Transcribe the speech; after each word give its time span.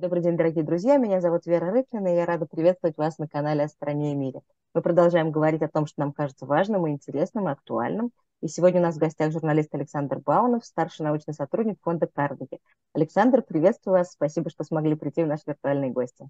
Добрый 0.00 0.22
день, 0.22 0.36
дорогие 0.36 0.62
друзья. 0.62 0.96
Меня 0.96 1.20
зовут 1.20 1.44
Вера 1.46 1.72
Рыклина, 1.72 2.06
и 2.06 2.14
я 2.14 2.24
рада 2.24 2.46
приветствовать 2.46 2.96
вас 2.96 3.18
на 3.18 3.26
канале 3.26 3.64
«О 3.64 3.68
стране 3.68 4.12
и 4.12 4.14
мире». 4.14 4.42
Мы 4.72 4.80
продолжаем 4.80 5.32
говорить 5.32 5.60
о 5.62 5.68
том, 5.68 5.86
что 5.86 5.98
нам 5.98 6.12
кажется 6.12 6.46
важным 6.46 6.86
и 6.86 6.90
интересным, 6.92 7.48
и 7.48 7.50
актуальным. 7.50 8.12
И 8.40 8.46
сегодня 8.46 8.78
у 8.78 8.84
нас 8.84 8.94
в 8.94 9.00
гостях 9.00 9.32
журналист 9.32 9.74
Александр 9.74 10.20
Баунов, 10.24 10.64
старший 10.64 11.04
научный 11.04 11.34
сотрудник 11.34 11.78
фонда 11.82 12.06
Карнеги. 12.06 12.60
Александр, 12.94 13.42
приветствую 13.42 13.98
вас. 13.98 14.12
Спасибо, 14.12 14.50
что 14.50 14.62
смогли 14.62 14.94
прийти 14.94 15.24
в 15.24 15.26
наши 15.26 15.42
виртуальные 15.48 15.90
гости. 15.90 16.28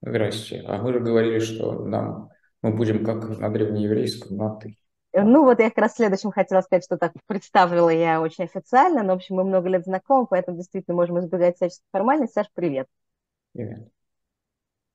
Здравствуйте. 0.00 0.64
А 0.66 0.80
мы 0.80 0.94
же 0.94 1.00
говорили, 1.00 1.40
что 1.40 1.84
нам 1.84 2.30
мы 2.62 2.74
будем 2.74 3.04
как 3.04 3.38
на 3.38 3.50
древнееврейском, 3.50 4.34
на 4.34 4.56
«ты». 4.56 4.78
Ну 5.14 5.44
вот 5.44 5.58
я 5.60 5.68
как 5.68 5.78
раз 5.78 5.94
следующим 5.96 6.30
хотела 6.30 6.62
сказать, 6.62 6.84
что 6.84 6.96
так 6.96 7.12
представила 7.26 7.90
я 7.90 8.20
очень 8.20 8.44
официально, 8.44 9.02
но, 9.02 9.12
в 9.12 9.16
общем, 9.16 9.36
мы 9.36 9.44
много 9.44 9.68
лет 9.68 9.84
знакомы, 9.84 10.26
поэтому 10.26 10.56
действительно 10.56 10.96
можем 10.96 11.18
избегать 11.20 11.56
всяческих 11.56 11.84
формальностей. 11.92 12.34
Саш, 12.34 12.46
привет. 12.54 12.88
Привет. 13.52 13.88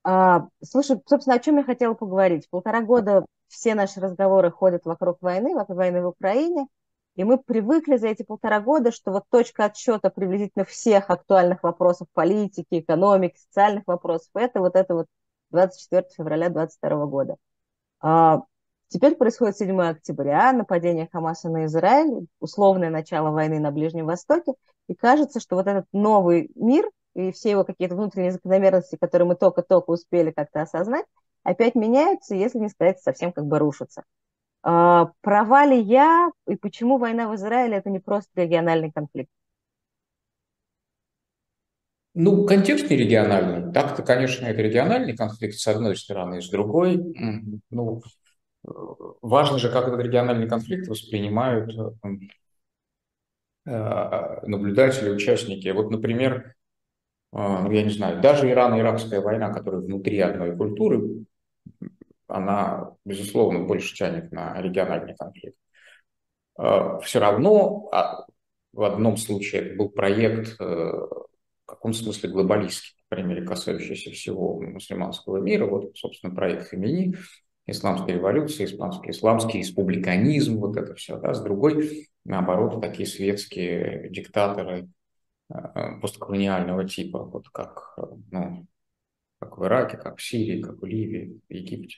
А, 0.04 0.48
слушай, 0.64 1.00
собственно, 1.06 1.36
о 1.36 1.40
чем 1.40 1.58
я 1.58 1.64
хотела 1.64 1.94
поговорить. 1.94 2.50
Полтора 2.50 2.82
года 2.82 3.26
все 3.48 3.76
наши 3.76 4.00
разговоры 4.00 4.52
ходят 4.52 4.86
вокруг 4.86 5.22
войны, 5.22 5.54
вокруг 5.54 5.78
войны 5.78 6.02
в 6.02 6.08
Украине, 6.08 6.68
и 7.16 7.24
мы 7.24 7.38
привыкли 7.38 7.98
за 7.98 8.08
эти 8.08 8.24
полтора 8.24 8.60
года, 8.60 8.92
что 8.92 9.12
вот 9.12 9.24
точка 9.30 9.66
отсчета 9.66 10.10
приблизительно 10.10 10.66
всех 10.66 11.10
актуальных 11.10 11.64
вопросов 11.64 12.08
политики, 12.14 12.80
экономики, 12.80 13.38
социальных 13.38 13.84
вопросов, 13.86 14.30
это 14.36 14.60
вот 14.62 14.76
это 14.76 14.94
вот 14.94 15.08
24 15.52 16.08
февраля 16.16 16.50
2022 16.50 17.06
года. 17.06 17.36
А, 18.00 18.44
Теперь 18.90 19.16
происходит 19.16 19.58
7 19.58 19.82
октября, 19.82 20.54
нападение 20.54 21.10
Хамаса 21.12 21.50
на 21.50 21.66
Израиль, 21.66 22.28
условное 22.40 22.90
начало 22.90 23.32
войны 23.32 23.60
на 23.60 23.72
Ближнем 23.72 24.06
Востоке, 24.06 24.54
и 24.88 24.96
кажется, 24.96 25.42
что 25.42 25.58
вот 25.58 25.68
этот 25.68 25.86
новый 25.92 26.50
мир 26.56 26.90
и 27.14 27.32
все 27.32 27.52
его 27.52 27.64
какие-то 27.66 27.96
внутренние 27.96 28.32
закономерности, 28.32 28.96
которые 29.00 29.28
мы 29.28 29.36
только-только 29.36 29.90
успели 29.90 30.32
как-то 30.32 30.62
осознать, 30.62 31.06
опять 31.44 31.76
меняются, 31.76 32.36
если 32.36 32.60
не 32.60 32.70
сказать, 32.70 33.02
совсем 33.02 33.34
как 33.34 33.46
бы 33.46 33.60
рушатся. 33.60 34.04
А, 34.64 35.12
права 35.22 35.66
ли 35.66 35.82
я 35.82 36.30
и 36.48 36.56
почему 36.56 36.98
война 36.98 37.28
в 37.28 37.36
Израиле– 37.36 37.78
это 37.78 37.90
не 37.90 38.00
просто 38.00 38.30
региональный 38.42 38.92
конфликт? 38.92 39.30
Ну, 42.14 42.46
контекст 42.46 42.90
не 42.90 42.98
региональный. 42.98 43.72
Так-то, 43.74 44.02
конечно, 44.02 44.46
это 44.46 44.62
региональный 44.62 45.16
конфликт 45.16 45.56
с 45.56 45.68
одной 45.68 45.96
стороны, 45.96 46.42
с 46.42 46.50
другой. 46.50 46.98
Ну, 47.70 48.02
важно 49.22 49.58
же, 49.58 49.72
как 49.72 49.88
этот 49.88 50.00
региональный 50.02 50.48
конфликт 50.48 50.88
воспринимают 50.88 51.72
э, 53.66 54.42
наблюдатели, 54.46 55.10
участники. 55.10 55.70
Вот, 55.70 55.90
например, 55.92 56.56
э, 57.34 57.38
ну, 57.38 57.72
я 57.72 57.84
не 57.84 57.90
знаю, 57.90 58.22
даже 58.22 58.50
Ирано-Иракская 58.50 59.22
война, 59.22 59.54
которая 59.54 59.82
внутри 59.82 60.20
одной 60.20 60.56
культуры, 60.56 61.26
она, 62.28 62.92
безусловно, 63.06 63.64
больше 63.64 63.96
тянет 63.96 64.32
на 64.32 64.62
региональный 64.62 65.16
конфликт. 65.16 65.58
Э, 66.60 67.00
Все 67.04 67.20
равно 67.20 67.90
а, 67.92 68.26
в 68.74 68.84
одном 68.84 69.18
случае 69.18 69.62
это 69.62 69.76
был 69.78 69.90
проект 69.90 70.58
в 71.68 71.70
каком 71.70 71.94
смысле 71.94 72.30
глобалистский, 72.30 72.96
по 73.10 73.16
крайней 73.16 73.34
мере, 73.34 73.46
касающийся 73.46 74.12
всего 74.12 74.62
мусульманского 74.62 75.38
мира. 75.40 75.66
Вот, 75.66 75.98
собственно, 75.98 76.34
проект 76.34 76.70
Фемини, 76.70 77.16
исламской 77.68 78.16
революции, 78.16 78.66
исламский, 78.66 79.12
исламский 79.12 79.60
республиканизм, 79.60 80.58
вот 80.58 80.78
это 80.78 80.96
все, 80.96 81.18
да, 81.18 81.34
с 81.34 81.42
другой, 81.42 82.08
наоборот, 82.24 82.82
такие 82.82 83.08
светские 83.08 84.10
диктаторы 84.10 84.90
э, 85.54 86.00
постколониального 86.02 86.88
типа, 86.88 87.24
вот 87.24 87.50
как, 87.50 87.94
э, 87.98 88.02
ну, 88.32 88.68
как 89.40 89.58
в 89.58 89.66
Ираке, 89.66 89.98
как 89.98 90.18
в 90.18 90.24
Сирии, 90.24 90.62
как 90.62 90.82
в 90.82 90.86
Ливии, 90.86 91.40
в 91.48 91.54
Египте. 91.54 91.98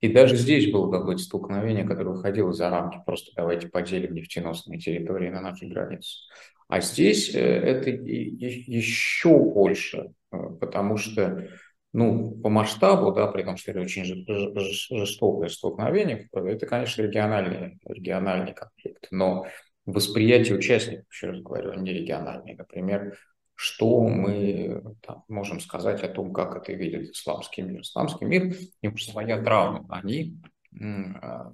И 0.00 0.12
даже 0.12 0.36
здесь 0.36 0.70
было 0.72 0.90
какое-то 0.90 1.22
столкновение, 1.22 1.84
которое 1.84 2.10
выходило 2.10 2.52
за 2.52 2.68
рамки 2.68 2.98
просто 3.06 3.30
давайте 3.36 3.68
поделим 3.68 4.14
нефтеносные 4.14 4.80
территории 4.80 5.30
на 5.30 5.40
нашей 5.40 5.68
границе. 5.68 6.26
А 6.66 6.80
здесь 6.80 7.32
э, 7.34 7.38
это 7.38 7.90
еще 7.90 9.38
больше, 9.38 10.12
потому 10.30 10.96
что 10.96 11.48
ну, 11.92 12.32
по 12.40 12.48
масштабу, 12.48 13.12
да, 13.12 13.26
при 13.26 13.42
том, 13.42 13.56
что 13.56 13.72
это 13.72 13.80
очень 13.80 14.04
жестокое 14.04 15.48
столкновение, 15.48 16.28
это, 16.32 16.66
конечно, 16.66 17.02
региональный, 17.02 17.78
региональный 17.84 18.54
конфликт, 18.54 19.08
но 19.10 19.46
восприятие 19.84 20.56
участников, 20.56 21.06
еще 21.10 21.30
раз 21.30 21.40
говорю, 21.40 21.74
не 21.74 21.92
региональный. 21.92 22.54
Например, 22.54 23.18
что 23.54 24.02
мы 24.08 24.82
там, 25.02 25.24
можем 25.28 25.60
сказать 25.60 26.02
о 26.02 26.08
том, 26.08 26.32
как 26.32 26.56
это 26.56 26.72
видит 26.72 27.10
исламский 27.10 27.62
мир. 27.62 27.82
Исламский 27.82 28.24
мир, 28.24 28.56
им 28.80 28.96
своя 28.98 29.42
травма. 29.42 29.86
Они, 29.90 30.40
а, 30.80 31.52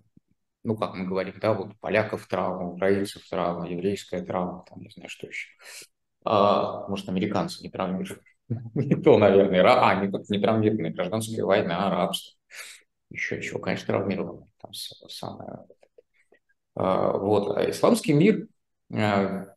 ну, 0.63 0.77
как 0.77 0.95
мы 0.95 1.07
говорим, 1.07 1.35
да, 1.41 1.53
вот 1.53 1.79
поляков 1.81 2.27
травма, 2.27 2.69
украинцев 2.69 3.29
травма, 3.29 3.69
еврейская 3.69 4.23
травма, 4.23 4.65
там, 4.69 4.81
не 4.81 4.91
знаю, 4.91 5.09
что 5.09 5.27
еще. 5.27 5.49
А, 6.25 6.87
может, 6.89 7.09
американцы 7.09 7.63
не 7.63 7.71
травмируют 7.71 8.23
Не 8.75 8.97
то, 8.97 9.19
наверное. 9.19 9.63
А, 9.65 9.95
не, 9.97 10.09
не 10.09 10.41
травмированная 10.41 10.93
гражданская 10.93 11.45
война, 11.45 11.91
рабство. 11.91 12.39
Еще 13.11 13.43
чего, 13.43 13.59
конечно, 13.61 13.87
травмированная. 13.87 14.49
Там 14.61 14.73
самое... 14.73 15.67
А, 16.75 17.17
вот. 17.19 17.57
А 17.57 17.69
исламский 17.71 18.13
мир 18.13 18.47
а, 18.93 19.55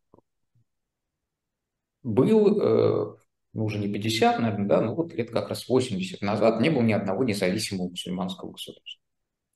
был, 2.03 2.59
э, 2.59 3.16
ну, 3.53 3.66
уже 3.66 3.78
не 3.78 3.91
50, 3.91 4.40
наверное, 4.40 4.68
да, 4.68 4.81
но 4.81 4.96
вот 4.96 5.13
лет 5.13 5.31
как 5.31 5.50
раз 5.50 5.68
80 5.68 6.22
назад 6.22 6.59
не 6.62 6.69
было 6.69 6.81
ни 6.81 6.94
одного 6.94 7.23
независимого 7.23 7.90
мусульманского 7.90 8.52
государства. 8.52 9.02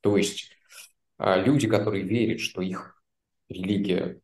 То 0.00 0.16
есть 0.16 0.50
а, 1.18 1.36
люди, 1.36 1.68
которые 1.68 2.04
верят, 2.04 2.40
что 2.40 2.62
их 2.62 3.02
религия 3.48 4.20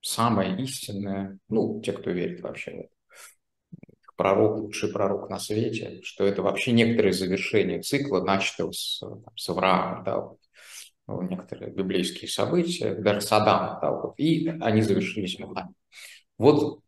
самая 0.00 0.56
истинная, 0.58 1.38
ну, 1.48 1.80
те, 1.80 1.92
кто 1.92 2.10
верит 2.10 2.42
вообще 2.42 2.70
в 2.72 2.80
это, 2.80 2.93
пророк, 4.16 4.58
лучший 4.58 4.92
пророк 4.92 5.28
на 5.30 5.38
свете, 5.38 6.00
что 6.02 6.24
это 6.24 6.42
вообще 6.42 6.72
некоторые 6.72 7.12
завершения 7.12 7.82
цикла, 7.82 8.22
начатого 8.22 8.72
с, 8.72 9.00
там, 9.00 9.36
с 9.36 9.48
Авраама, 9.48 10.04
да, 10.04 10.20
вот, 10.20 10.38
ну, 11.06 11.22
некоторые 11.22 11.70
библейские 11.70 12.30
события, 12.30 12.94
даже 12.94 13.20
с 13.20 13.32
Адама, 13.32 13.78
да, 13.80 13.90
вот, 13.90 14.14
и 14.18 14.48
они 14.60 14.82
завершились 14.82 15.38
Мухаммедом. 15.38 15.74
Вот 16.38 16.80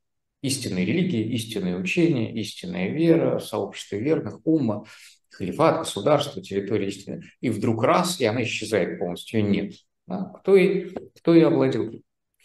истинные 0.43 0.85
религии, 0.85 1.33
истинные 1.35 1.77
учения, 1.77 2.33
истинная 2.35 2.89
вера, 2.89 3.39
сообщество 3.39 3.97
верных, 3.97 4.41
ума, 4.45 4.85
халифат, 5.31 5.81
государство, 5.81 6.43
территория 6.43 6.89
истины. 6.89 7.23
И 7.41 7.51
вдруг 7.51 7.83
раз, 7.85 8.21
и 8.21 8.25
она 8.25 8.43
исчезает 8.43 8.99
полностью, 8.99 9.45
нет. 9.45 9.75
Да? 10.07 10.33
Кто, 10.41 10.57
и, 10.57 10.91
кто 11.17 11.35
и 11.35 11.43
овладел? 11.43 11.91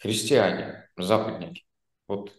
Христиане, 0.00 0.88
западники. 0.96 1.64
Вот 2.08 2.32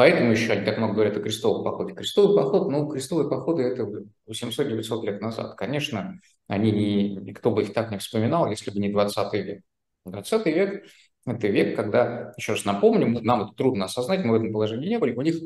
Поэтому 0.00 0.32
еще 0.32 0.52
они 0.52 0.64
так 0.64 0.78
много 0.78 0.94
говорят 0.94 1.18
о 1.18 1.20
крестовом 1.20 1.62
походе. 1.62 1.92
Крестовый 1.92 2.34
поход, 2.34 2.70
ну, 2.70 2.88
крестовые 2.88 3.28
походы 3.28 3.64
это 3.64 3.86
800-900 4.30 5.04
лет 5.04 5.20
назад. 5.20 5.56
Конечно, 5.58 6.18
они 6.48 6.72
не, 6.72 7.16
никто 7.16 7.50
бы 7.50 7.64
их 7.64 7.74
так 7.74 7.90
не 7.90 7.98
вспоминал, 7.98 8.48
если 8.48 8.70
бы 8.70 8.80
не 8.80 8.88
20 8.88 9.34
век. 9.34 9.62
20 10.06 10.46
век– 10.46 10.86
это 11.26 11.48
век, 11.48 11.76
когда, 11.76 12.32
еще 12.38 12.52
раз 12.52 12.64
напомню, 12.64 13.20
нам 13.20 13.42
это 13.42 13.52
трудно 13.52 13.84
осознать, 13.84 14.24
мы 14.24 14.30
в 14.30 14.40
этом 14.40 14.54
положении 14.54 14.88
не 14.88 14.98
были, 14.98 15.14
у 15.14 15.20
них 15.20 15.36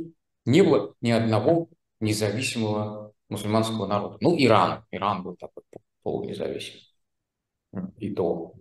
не 0.45 0.63
было 0.63 0.95
ни 1.01 1.11
одного 1.11 1.69
независимого 1.99 3.13
мусульманского 3.29 3.89
народа. 3.89 4.19
Ну, 4.21 4.37
Иран. 4.39 4.85
Иран 4.93 5.25
был 5.25 5.35
такой 5.35 5.65
полунезависимый. 6.05 6.83
И 7.99 8.15
то. 8.15 8.55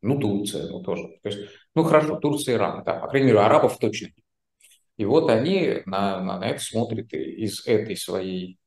Ну, 0.00 0.18
Турция, 0.18 0.68
ну, 0.70 0.82
тоже. 0.82 1.02
То 1.22 1.28
есть, 1.28 1.50
ну, 1.74 1.82
хорошо, 1.82 2.16
Турция, 2.16 2.54
Иран, 2.54 2.82
да. 2.82 2.94
По 2.94 3.08
крайней 3.08 3.26
мере, 3.26 3.40
арабов 3.40 3.76
точно 3.78 4.06
нет. 4.06 4.23
И 4.96 5.04
вот 5.04 5.28
они 5.28 5.82
на, 5.86 6.20
на, 6.20 6.38
на 6.38 6.44
это 6.46 6.62
смотрят 6.62 7.12
из 7.12 7.66
этой 7.66 7.96
своей, 7.96 8.58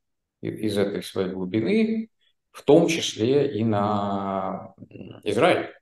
из 0.42 0.78
этой 0.78 1.02
своей 1.02 1.30
глубины, 1.30 2.10
в 2.52 2.64
том 2.64 2.88
числе 2.88 3.58
и 3.58 3.64
на 3.64 4.74
Израиль. 5.24 5.74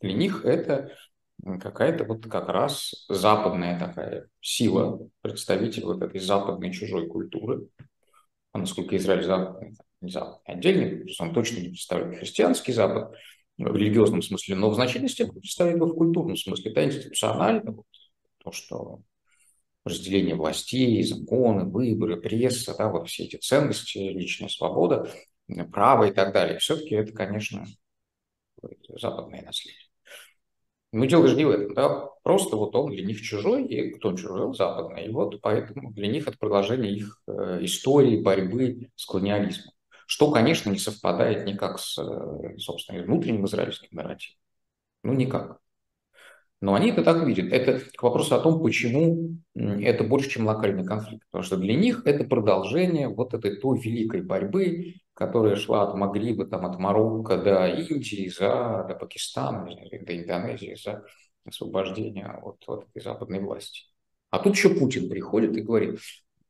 Для 0.00 0.12
них 0.12 0.44
это 0.44 0.96
какая-то 1.60 2.04
вот 2.04 2.26
как 2.26 2.48
раз 2.48 3.06
западная 3.08 3.78
такая 3.78 4.28
сила, 4.40 5.08
представитель 5.20 5.84
вот 5.84 6.02
этой 6.02 6.20
западной 6.20 6.72
чужой 6.72 7.08
культуры. 7.08 7.68
А 8.52 8.58
насколько 8.58 8.96
Израиль 8.96 9.24
западный, 9.24 9.76
не 10.00 10.10
западный, 10.10 10.54
отдельный, 10.54 11.14
он 11.18 11.34
точно 11.34 11.60
не 11.60 11.68
представляет 11.68 12.18
христианский 12.18 12.72
Запад 12.72 13.14
в 13.58 13.76
религиозном 13.76 14.22
смысле, 14.22 14.56
но 14.56 14.70
в 14.70 14.74
значительной 14.74 15.08
степени 15.08 15.40
представляет 15.40 15.76
его 15.76 15.86
в 15.86 15.94
культурном 15.94 16.36
смысле. 16.36 16.70
Это 16.70 16.84
институционально, 16.84 17.72
вот, 17.72 17.86
то, 18.38 18.52
что 18.52 19.00
разделение 19.86 20.34
властей, 20.34 21.02
законы, 21.02 21.64
выборы, 21.64 22.20
пресса, 22.20 22.74
да, 22.76 22.90
вот 22.90 23.08
все 23.08 23.24
эти 23.24 23.36
ценности, 23.36 23.98
личная 23.98 24.48
свобода, 24.48 25.10
право 25.72 26.04
и 26.04 26.12
так 26.12 26.32
далее. 26.32 26.58
Все-таки 26.58 26.94
это, 26.94 27.12
конечно, 27.12 27.66
западное 28.88 29.42
наследие. 29.42 29.86
Ну, 30.92 31.04
дело 31.04 31.28
же 31.28 31.36
не 31.36 31.44
в 31.44 31.50
этом, 31.50 31.74
да, 31.74 32.06
просто 32.22 32.56
вот 32.56 32.74
он 32.74 32.90
для 32.90 33.04
них 33.04 33.20
чужой, 33.20 33.66
и 33.66 33.90
кто 33.90 34.16
чужой, 34.16 34.54
западный, 34.54 35.06
и 35.06 35.10
вот 35.10 35.40
поэтому 35.42 35.92
для 35.92 36.06
них 36.06 36.26
это 36.26 36.38
продолжение 36.38 36.92
их 36.92 37.20
э, 37.26 37.58
истории 37.62 38.22
борьбы 38.22 38.88
с 38.94 39.04
колониализмом. 39.04 39.72
Что, 40.06 40.30
конечно, 40.30 40.70
не 40.70 40.78
совпадает 40.78 41.44
никак 41.44 41.80
с, 41.80 41.98
э, 41.98 42.58
собственно, 42.58 43.02
внутренним 43.02 43.44
израильским 43.46 43.88
нарративом. 43.90 44.38
Ну, 45.02 45.12
никак. 45.12 45.58
Но 46.60 46.74
они 46.74 46.90
это 46.90 47.04
так 47.04 47.26
видят. 47.26 47.52
Это 47.52 47.80
к 47.94 48.02
вопросу 48.02 48.34
о 48.34 48.40
том, 48.40 48.62
почему 48.62 49.36
это 49.54 50.04
больше, 50.04 50.30
чем 50.30 50.46
локальный 50.46 50.84
конфликт. 50.84 51.24
Потому 51.30 51.44
что 51.44 51.56
для 51.56 51.74
них 51.74 52.02
это 52.06 52.24
продолжение 52.24 53.08
вот 53.08 53.34
этой 53.34 53.56
той 53.56 53.78
великой 53.78 54.22
борьбы, 54.22 54.94
которая 55.12 55.56
шла 55.56 55.82
от 55.82 55.94
Магриба, 55.94 56.46
там, 56.46 56.64
от 56.64 56.78
Марокко 56.78 57.36
до 57.36 57.66
Индии, 57.68 58.28
за, 58.28 58.86
до 58.88 58.94
Пакистана, 58.94 59.66
до 59.66 60.16
Индонезии, 60.16 60.76
за 60.82 61.04
освобождение 61.44 62.26
от, 62.26 62.62
от 62.66 62.88
этой 62.88 63.02
западной 63.02 63.40
власти. 63.40 63.82
А 64.30 64.38
тут 64.38 64.56
еще 64.56 64.70
Путин 64.70 65.08
приходит 65.08 65.56
и 65.56 65.62
говорит, 65.62 66.00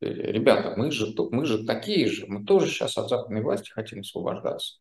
«Э, 0.01 0.09
ребята, 0.09 0.75
мы 0.77 0.91
же, 0.91 1.15
мы 1.31 1.45
же 1.45 1.65
такие 1.65 2.09
же, 2.09 2.27
мы 2.27 2.45
тоже 2.45 2.69
сейчас 2.69 2.97
от 2.97 3.09
западной 3.09 3.43
власти 3.43 3.71
хотим 3.71 4.01
освобождаться. 4.01 4.79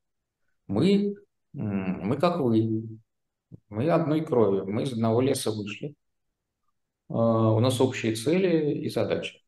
Мы, 0.68 1.16
мы 1.54 2.18
как 2.18 2.40
вы, 2.40 2.84
мы 3.70 3.90
одной 3.90 4.22
крови, 4.22 4.70
мы 4.70 4.84
из 4.84 4.94
одного 4.94 5.22
леса 5.22 5.52
вышли. 5.52 5.96
А, 7.10 7.52
у 7.52 7.60
нас 7.60 7.80
общие 7.82 8.16
цели 8.16 8.74
и 8.82 8.90
задачи. 8.90 9.42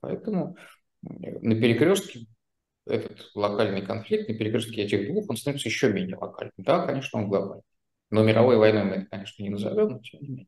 Поэтому 0.00 0.56
на 1.02 1.54
перекрестке 1.54 2.26
этот 2.86 3.30
локальный 3.34 3.82
конфликт, 3.82 4.28
на 4.28 4.34
перекрестке 4.34 4.82
этих 4.82 5.08
двух, 5.08 5.28
он 5.28 5.36
становится 5.36 5.68
еще 5.68 5.92
менее 5.92 6.16
локальным. 6.16 6.52
Да, 6.58 6.86
конечно, 6.86 7.20
он 7.20 7.28
глобальный. 7.28 7.62
Но 8.10 8.22
мировой 8.22 8.58
войной 8.58 8.84
мы 8.84 8.94
это, 8.96 9.06
конечно, 9.06 9.42
не 9.42 9.50
назовем, 9.50 9.88
но 9.88 9.98
тем 10.00 10.20
не 10.20 10.28
менее. 10.28 10.46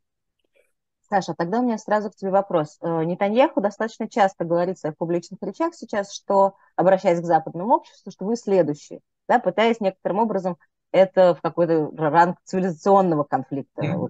Саша, 1.08 1.34
тогда 1.34 1.60
у 1.60 1.62
меня 1.62 1.78
сразу 1.78 2.10
к 2.10 2.16
тебе 2.16 2.30
вопрос. 2.30 2.78
Э, 2.82 3.04
Нетаньяху 3.04 3.60
достаточно 3.60 4.08
часто 4.08 4.44
говорит 4.44 4.76
в 4.76 4.80
своих 4.80 4.96
публичных 4.96 5.40
речах 5.40 5.74
сейчас, 5.74 6.12
что, 6.12 6.56
обращаясь 6.74 7.20
к 7.20 7.24
западному 7.24 7.76
обществу, 7.76 8.10
что 8.10 8.24
вы 8.24 8.36
следующие, 8.36 9.00
да, 9.28 9.38
пытаясь 9.38 9.80
некоторым 9.80 10.18
образом 10.18 10.58
это 10.92 11.34
в 11.34 11.40
какой-то 11.40 11.90
ранг 11.96 12.38
цивилизационного 12.44 13.24
конфликта 13.24 14.08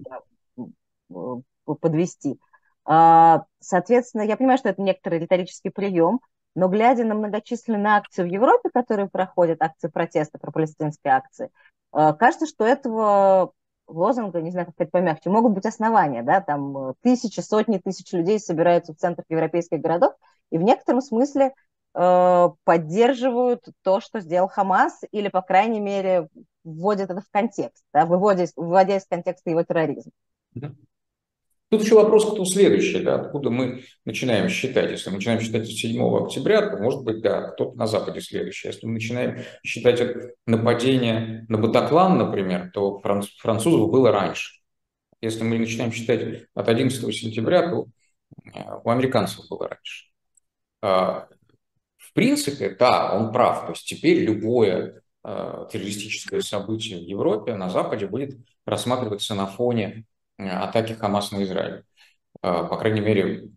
mm-hmm. 1.09 1.43
подвести. 1.65 2.39
А, 2.85 3.43
соответственно, 3.59 4.21
я 4.21 4.37
понимаю, 4.37 4.57
что 4.57 4.69
это 4.69 4.81
некоторый 4.81 5.19
риторический 5.19 5.69
прием, 5.69 6.21
но 6.55 6.69
глядя 6.69 7.03
на 7.03 7.15
многочисленные 7.15 7.97
акции 7.97 8.23
в 8.23 8.27
Европе, 8.27 8.69
которые 8.73 9.09
проходят, 9.09 9.61
акции 9.61 9.89
протеста, 9.89 10.39
пропалестинские 10.39 11.13
акции, 11.13 11.49
а, 11.91 12.13
кажется, 12.13 12.45
что 12.45 12.65
этого 12.65 13.51
лозунга, 13.87 14.41
не 14.41 14.51
знаю, 14.51 14.67
как 14.67 14.75
сказать 14.75 14.91
помягче, 14.91 15.29
могут 15.29 15.53
быть 15.53 15.65
основания, 15.65 16.23
да, 16.23 16.41
там 16.41 16.93
тысячи, 17.01 17.39
сотни 17.39 17.77
тысяч 17.77 18.11
людей 18.11 18.39
собираются 18.39 18.93
в 18.93 18.97
центрах 18.97 19.25
европейских 19.29 19.79
городов, 19.79 20.13
и 20.51 20.57
в 20.57 20.61
некотором 20.61 21.01
смысле 21.01 21.53
э, 21.93 22.49
поддерживают 22.63 23.65
то, 23.83 23.99
что 23.99 24.19
сделал 24.19 24.49
Хамас, 24.49 25.01
или, 25.11 25.29
по 25.29 25.41
крайней 25.41 25.79
мере, 25.79 26.27
вводят 26.67 27.09
это 27.09 27.21
в 27.21 27.29
контекст, 27.31 27.83
да, 27.93 28.05
выводя, 28.05 28.45
выводя 28.55 28.97
из 28.97 29.05
контекста 29.05 29.49
его 29.49 29.63
терроризм. 29.63 30.11
Тут 31.69 31.83
еще 31.83 31.95
вопрос, 31.95 32.31
кто 32.31 32.45
следующий, 32.45 33.03
да, 33.03 33.15
откуда 33.15 33.49
мы 33.49 33.83
начинаем 34.05 34.47
считать. 34.47 34.89
Если 34.89 35.09
мы 35.09 35.17
начинаем 35.17 35.41
считать 35.41 35.63
от 35.63 35.67
7 35.67 36.23
октября, 36.23 36.69
то, 36.69 36.77
может 36.77 37.03
быть, 37.03 37.21
да, 37.21 37.49
кто-то 37.49 37.75
на 37.77 37.87
Западе 37.87 38.21
следующий. 38.21 38.69
Если 38.69 38.85
мы 38.85 38.93
начинаем 38.93 39.43
считать 39.63 39.99
от 39.99 40.35
нападения 40.45 41.45
на 41.49 41.57
Батаклан, 41.57 42.17
например, 42.17 42.71
то 42.73 42.99
франц, 42.99 43.27
французов 43.37 43.91
было 43.91 44.11
раньше. 44.13 44.61
Если 45.19 45.43
мы 45.43 45.59
начинаем 45.59 45.91
считать 45.91 46.45
от 46.53 46.69
11 46.69 47.13
сентября, 47.13 47.69
то 47.69 47.87
э, 48.45 48.59
у 48.85 48.89
американцев 48.89 49.45
было 49.49 49.67
раньше. 49.67 50.05
А, 50.81 51.27
в 51.97 52.13
принципе, 52.13 52.69
да, 52.69 53.13
он 53.13 53.33
прав. 53.33 53.65
То 53.65 53.71
есть 53.71 53.85
теперь 53.85 54.19
любое 54.19 55.01
террористическое 55.23 56.41
событие 56.41 56.99
в 56.99 57.03
Европе, 57.03 57.55
на 57.55 57.69
Западе 57.69 58.07
будет 58.07 58.37
рассматриваться 58.65 59.35
на 59.35 59.47
фоне 59.47 60.05
э, 60.37 60.47
атаки 60.47 60.93
Хамас 60.93 61.31
на 61.31 61.43
Израиль. 61.43 61.83
Э, 62.41 62.65
по 62.69 62.77
крайней 62.77 63.01
мере, 63.01 63.49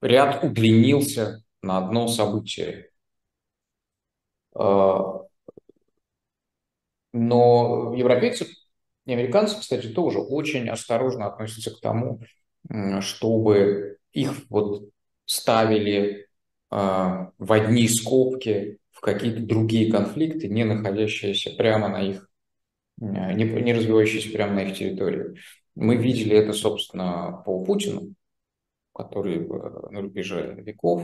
ряд 0.00 0.42
удлинился 0.42 1.42
на 1.62 1.78
одно 1.78 2.08
событие. 2.08 2.90
Но 4.52 5.28
европейцы 7.12 8.46
и 9.06 9.12
американцы, 9.12 9.60
кстати, 9.60 9.88
тоже 9.88 10.18
очень 10.18 10.68
осторожно 10.68 11.26
относятся 11.26 11.70
к 11.70 11.80
тому, 11.80 12.20
чтобы 13.00 13.98
их 14.12 14.32
вот 14.48 14.88
ставили 15.26 16.26
в 16.70 17.52
одни 17.52 17.88
скобки 17.88 18.79
в 19.00 19.02
какие-то 19.02 19.40
другие 19.40 19.90
конфликты, 19.90 20.46
не 20.48 20.62
находящиеся 20.62 21.56
прямо 21.56 21.88
на 21.88 22.02
их, 22.02 22.28
э, 23.00 23.32
не, 23.32 23.44
не 23.44 23.72
развивающиеся 23.72 24.30
прямо 24.30 24.56
на 24.56 24.64
их 24.64 24.76
территории. 24.76 25.40
Мы 25.74 25.96
видели 25.96 26.36
это, 26.36 26.52
собственно, 26.52 27.42
по 27.46 27.64
Путину, 27.64 28.14
который 28.94 29.48
на 29.48 30.02
рубеже 30.02 30.54
веков 30.58 31.02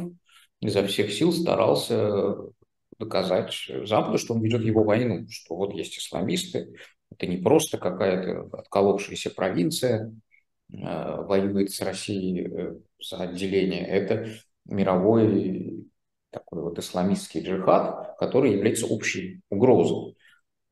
изо 0.61 0.87
всех 0.87 1.11
сил 1.11 1.33
старался 1.33 2.37
доказать 2.99 3.55
Западу, 3.85 4.19
что 4.19 4.35
он 4.35 4.43
ведет 4.43 4.63
его 4.63 4.85
войну, 4.85 5.27
что 5.31 5.57
вот 5.57 5.73
есть 5.73 5.99
исламисты, 5.99 6.75
это 7.11 7.27
не 7.27 7.39
просто 7.39 7.79
какая-то 7.79 8.59
отколовшаяся 8.59 9.31
провинция, 9.31 10.15
э, 10.71 10.77
воюет 10.77 11.71
с 11.71 11.81
Россией 11.81 12.47
э, 12.47 12.75
за 13.01 13.23
отделение, 13.23 13.87
это 13.87 14.29
мировой 14.67 15.87
такой 16.37 16.63
вот 16.63 16.79
исламистский 16.79 17.43
джихад, 17.43 18.17
который 18.19 18.53
является 18.53 18.87
общей 18.87 19.41
угрозой. 19.51 20.17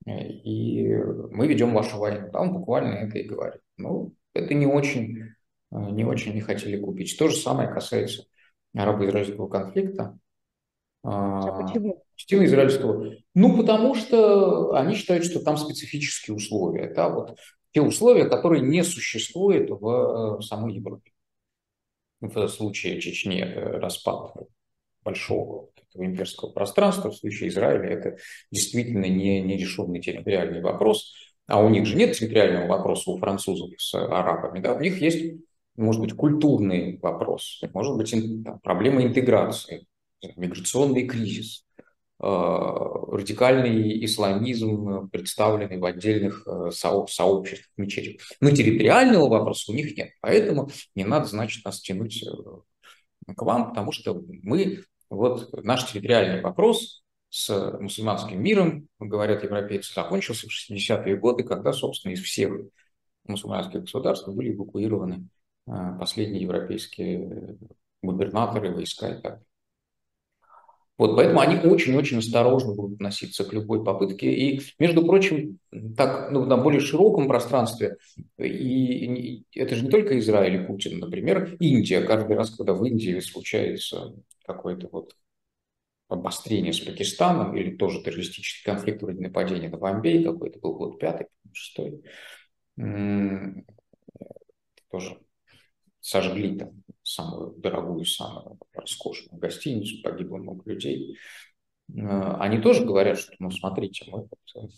И 0.07 0.87
мы 1.31 1.49
ведем 1.49 1.73
вашу 1.73 1.99
войну. 1.99 2.31
Там 2.31 2.53
буквально 2.53 2.95
это 2.95 3.19
и 3.19 3.27
говорит. 3.27 3.63
Ну, 3.79 4.13
это 4.35 4.53
не 4.53 4.67
очень, 4.67 5.31
не 5.71 6.05
очень 6.05 6.35
не 6.35 6.43
хотели 6.43 6.79
купить. 6.79 7.17
То 7.19 7.29
же 7.29 7.37
самое 7.37 7.73
касается 7.73 8.25
арабо-израильского 8.75 9.49
конфликта. 9.49 10.19
А 11.03 11.63
почему? 11.63 12.03
израильского. 12.17 13.15
Ну, 13.35 13.57
потому 13.57 13.95
что 13.95 14.75
они 14.75 14.95
считают, 14.95 15.25
что 15.25 15.43
там 15.43 15.57
специфические 15.57 16.37
условия. 16.37 16.93
Да, 16.95 17.09
вот 17.09 17.39
те 17.73 17.81
условия, 17.81 18.27
которые 18.27 18.63
не 18.63 18.85
существуют 18.85 19.71
в, 19.71 20.39
в 20.39 20.43
самой 20.43 20.75
Европе. 20.75 21.13
В 22.21 22.49
случае 22.49 23.01
Чечни 23.01 23.41
это 23.41 23.81
распад 23.81 24.35
большого 25.05 25.69
этого 25.94 26.05
имперского 26.05 26.51
пространства, 26.51 27.11
в 27.11 27.17
случае 27.17 27.49
Израиля 27.51 27.89
это 27.89 28.17
действительно 28.51 29.06
не 29.06 29.41
нерешенный 29.41 30.01
территориальный 30.01 30.61
вопрос, 30.61 31.15
а 31.46 31.63
у 31.63 31.69
них 31.69 31.87
же 31.87 31.96
нет 31.96 32.17
территориального 32.17 32.67
вопроса 32.67 33.11
у 33.11 33.19
французов 33.19 33.70
с 33.79 33.94
арабами, 33.94 34.61
да, 34.61 34.75
у 34.75 34.81
них 34.81 35.01
есть, 35.01 35.41
может 35.77 36.01
быть, 36.01 36.15
культурный 36.15 36.99
вопрос, 37.01 37.61
может 37.73 37.96
быть, 37.96 38.11
там, 38.44 38.58
проблема 38.61 39.03
интеграции, 39.03 39.87
миграционный 40.37 41.06
кризис, 41.06 41.67
э, 42.20 42.27
радикальный 42.27 44.05
исламизм, 44.05 45.08
представленный 45.11 45.79
в 45.79 45.84
отдельных 45.84 46.46
э, 46.46 46.70
со 46.70 47.06
сообществах 47.06 47.69
мечетей. 47.77 48.20
Но 48.41 48.51
территориального 48.51 49.29
вопроса 49.29 49.70
у 49.70 49.75
них 49.75 49.96
нет, 49.96 50.11
поэтому 50.20 50.70
не 50.94 51.05
надо, 51.05 51.27
значит, 51.27 51.65
нас 51.65 51.81
тянуть 51.81 52.25
э, 52.25 53.32
к 53.34 53.43
вам, 53.43 53.69
потому 53.69 53.93
что 53.93 54.23
мы 54.43 54.84
вот 55.15 55.65
наш 55.65 55.91
территориальный 55.91 56.41
вопрос 56.41 57.03
с 57.31 57.77
мусульманским 57.81 58.41
миром, 58.43 58.89
говорят 58.99 59.43
европейцы, 59.43 59.93
закончился 59.93 60.47
в 60.47 60.51
60-е 60.51 61.17
годы, 61.17 61.43
когда, 61.43 61.73
собственно, 61.73 62.13
из 62.13 62.23
всех 62.23 62.53
мусульманских 63.27 63.81
государств 63.81 64.29
были 64.29 64.55
эвакуированы 64.55 65.29
а, 65.67 65.99
последние 65.99 66.43
европейские 66.43 67.59
губернаторы, 68.03 68.73
войска 68.73 69.09
и 69.09 69.21
так. 69.21 69.41
Вот, 70.97 71.17
поэтому 71.17 71.41
они 71.41 71.56
очень-очень 71.56 72.19
осторожно 72.19 72.75
будут 72.75 72.94
относиться 72.94 73.44
к 73.44 73.53
любой 73.53 73.85
попытке. 73.85 74.33
И, 74.33 74.63
между 74.79 75.05
прочим, 75.05 75.59
так, 75.97 76.31
ну, 76.31 76.44
на 76.44 76.56
более 76.56 76.81
широком 76.81 77.27
пространстве, 77.27 77.97
и, 78.39 78.44
и 78.44 79.44
это 79.59 79.75
же 79.75 79.85
не 79.85 79.91
только 79.91 80.17
Израиль 80.21 80.63
и 80.63 80.67
Путин, 80.67 81.01
например, 81.01 81.56
Индия. 81.59 82.01
Каждый 82.03 82.37
раз, 82.37 82.51
когда 82.51 82.75
в 82.75 82.85
Индии 82.85 83.19
случается 83.19 84.15
какое-то 84.44 84.89
вот 84.89 85.17
обострение 86.08 86.72
с 86.72 86.81
Пакистаном 86.81 87.56
или 87.56 87.77
тоже 87.77 88.03
террористический 88.03 88.65
конфликт 88.65 89.03
вроде 89.03 89.20
нападения 89.20 89.69
на 89.69 89.79
Бомбей, 89.79 90.24
какой-то 90.24 90.58
был 90.60 90.74
год 90.74 90.98
пятый, 90.98 91.27
шестой, 91.53 92.03
тоже 94.91 95.19
сожгли 96.01 96.58
там 96.58 96.84
самую 97.03 97.55
дорогую, 97.56 98.05
самую 98.05 98.58
роскошную 98.72 99.39
гостиницу, 99.41 100.03
погибло 100.03 100.36
много 100.36 100.70
людей. 100.70 101.19
Они 101.89 102.58
тоже 102.60 102.84
говорят, 102.84 103.19
что, 103.19 103.32
ну, 103.39 103.51
смотрите, 103.51 104.10
мы 104.10 104.22
вот 104.22 104.39
э, 104.56 104.69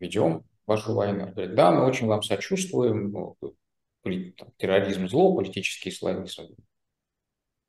ведем 0.00 0.44
вашу 0.66 0.94
войну. 0.94 1.26
Говорит, 1.32 1.54
да, 1.54 1.70
мы 1.70 1.84
очень 1.84 2.06
вам 2.06 2.22
сочувствуем, 2.22 3.10
ну, 3.10 3.36
там, 4.02 4.52
терроризм 4.56 5.06
зло, 5.08 5.34
политический 5.34 5.90
исламизм. 5.90 6.54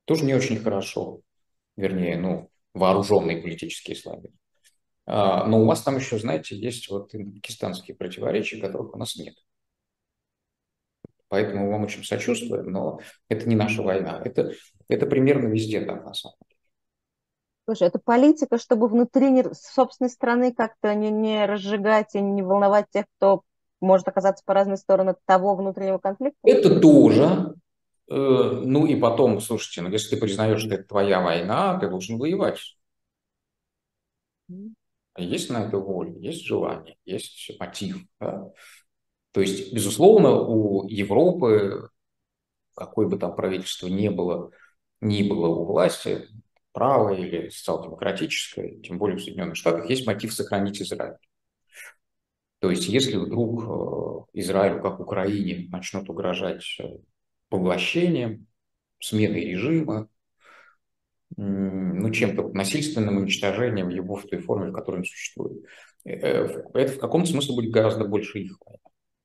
Тоже 0.05 0.25
не 0.25 0.33
очень 0.33 0.59
хорошо, 0.59 1.21
вернее, 1.75 2.17
ну, 2.17 2.49
вооруженный 2.73 3.41
политический 3.41 3.93
исламизм. 3.93 4.37
А, 5.07 5.45
но 5.45 5.61
у 5.61 5.65
вас 5.65 5.81
там 5.81 5.97
еще, 5.97 6.17
знаете, 6.17 6.55
есть 6.55 6.89
вот 6.89 7.11
пакистанские 7.11 7.95
противоречия, 7.95 8.59
которых 8.59 8.93
у 8.93 8.97
нас 8.97 9.15
нет. 9.15 9.35
Поэтому 11.27 11.65
мы 11.65 11.71
вам 11.71 11.83
очень 11.83 12.03
сочувствуем, 12.03 12.71
но 12.71 12.99
это 13.29 13.47
не 13.49 13.55
наша 13.55 13.81
война. 13.81 14.21
Это, 14.23 14.51
это 14.87 15.05
примерно 15.05 15.47
везде 15.47 15.81
так, 15.81 16.05
на 16.05 16.13
самом 16.13 16.37
деле. 16.47 16.59
Слушай, 17.65 17.87
это 17.87 17.99
политика, 17.99 18.59
чтобы 18.59 18.87
внутри 18.87 19.43
собственной 19.53 20.09
страны 20.09 20.53
как-то 20.53 20.93
не, 20.93 21.09
не 21.09 21.45
разжигать 21.45 22.13
и 22.13 22.21
не 22.21 22.43
волновать 22.43 22.85
тех, 22.91 23.05
кто 23.17 23.41
может 23.81 24.07
оказаться 24.07 24.43
по 24.45 24.53
разные 24.53 24.77
стороны 24.77 25.15
того 25.25 25.55
внутреннего 25.55 25.97
конфликта? 25.97 26.37
Это 26.43 26.79
тоже. 26.79 27.55
Э, 28.07 28.61
ну 28.63 28.85
и 28.85 28.95
потом, 28.95 29.39
слушайте, 29.41 29.81
ну 29.81 29.89
если 29.89 30.15
ты 30.15 30.21
признаешь, 30.21 30.61
что 30.61 30.75
это 30.75 30.83
твоя 30.83 31.21
война, 31.21 31.79
ты 31.79 31.89
должен 31.89 32.17
воевать. 32.17 32.77
Есть 35.17 35.49
на 35.49 35.65
это 35.65 35.77
воля, 35.77 36.11
есть 36.19 36.43
желание, 36.45 36.97
есть 37.05 37.51
мотив. 37.59 38.05
Да? 38.19 38.51
То 39.31 39.41
есть, 39.41 39.73
безусловно, 39.73 40.31
у 40.31 40.87
Европы, 40.87 41.89
какое 42.75 43.07
бы 43.07 43.17
там 43.17 43.35
правительство 43.35 43.87
ни 43.87 44.09
было, 44.09 44.51
ни 45.01 45.23
было 45.23 45.47
у 45.47 45.65
власти, 45.65 46.27
правое 46.73 47.15
или 47.15 47.49
социал-демократическое, 47.49 48.81
тем 48.81 48.97
более 48.97 49.17
в 49.17 49.23
Соединенных 49.23 49.55
Штатах, 49.55 49.89
есть 49.89 50.05
мотив 50.05 50.33
сохранить 50.33 50.81
Израиль. 50.81 51.17
То 52.59 52.69
есть, 52.69 52.87
если 52.87 53.15
вдруг 53.15 53.63
э, 53.63 54.39
Израилю, 54.39 54.81
как 54.81 54.99
Украине, 54.99 55.69
начнут 55.69 56.09
угрожать 56.09 56.63
э, 56.79 56.97
поглощением, 57.49 58.47
сменой 58.99 59.45
режима, 59.45 60.09
ну, 61.37 62.09
чем-то 62.11 62.49
насильственным 62.49 63.17
уничтожением 63.17 63.89
его 63.89 64.15
в 64.15 64.25
той 64.25 64.39
форме, 64.39 64.71
в 64.71 64.73
которой 64.73 64.97
он 64.97 65.05
существует. 65.05 65.65
Э, 66.05 66.63
это 66.73 66.93
в 66.93 66.99
каком-то 66.99 67.29
смысле 67.29 67.55
будет 67.55 67.71
гораздо 67.71 68.05
больше 68.05 68.39
их. 68.39 68.57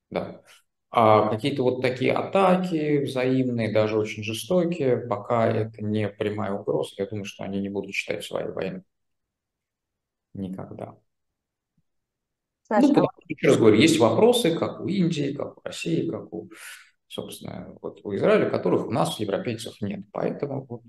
Да. 0.09 0.41
А 0.89 1.29
какие-то 1.29 1.63
вот 1.63 1.81
такие 1.81 2.11
атаки 2.11 3.03
взаимные, 3.05 3.71
даже 3.71 3.97
очень 3.97 4.23
жестокие, 4.23 4.97
пока 4.97 5.47
это 5.47 5.81
не 5.81 6.09
прямая 6.09 6.51
угроза, 6.51 6.95
я 6.97 7.05
думаю, 7.05 7.23
что 7.23 7.45
они 7.45 7.61
не 7.61 7.69
будут 7.69 7.93
считать 7.93 8.25
своей 8.25 8.49
войной. 8.49 8.81
Никогда. 10.33 10.97
Саша, 12.63 12.87
ну, 12.87 12.93
потому, 12.93 13.09
еще 13.27 13.47
раз 13.47 13.57
говорю, 13.57 13.77
есть 13.77 13.99
вопросы, 13.99 14.57
как 14.57 14.81
у 14.81 14.87
Индии, 14.87 15.33
как 15.33 15.57
у 15.57 15.61
России, 15.63 16.09
как 16.09 16.33
у, 16.33 16.49
собственно, 17.11 17.75
вот 17.81 17.99
у 18.03 18.15
Израиля, 18.15 18.49
которых 18.49 18.87
у 18.87 18.91
нас, 18.91 19.19
европейцев, 19.19 19.79
нет. 19.81 20.05
Поэтому 20.11 20.65
вот 20.67 20.83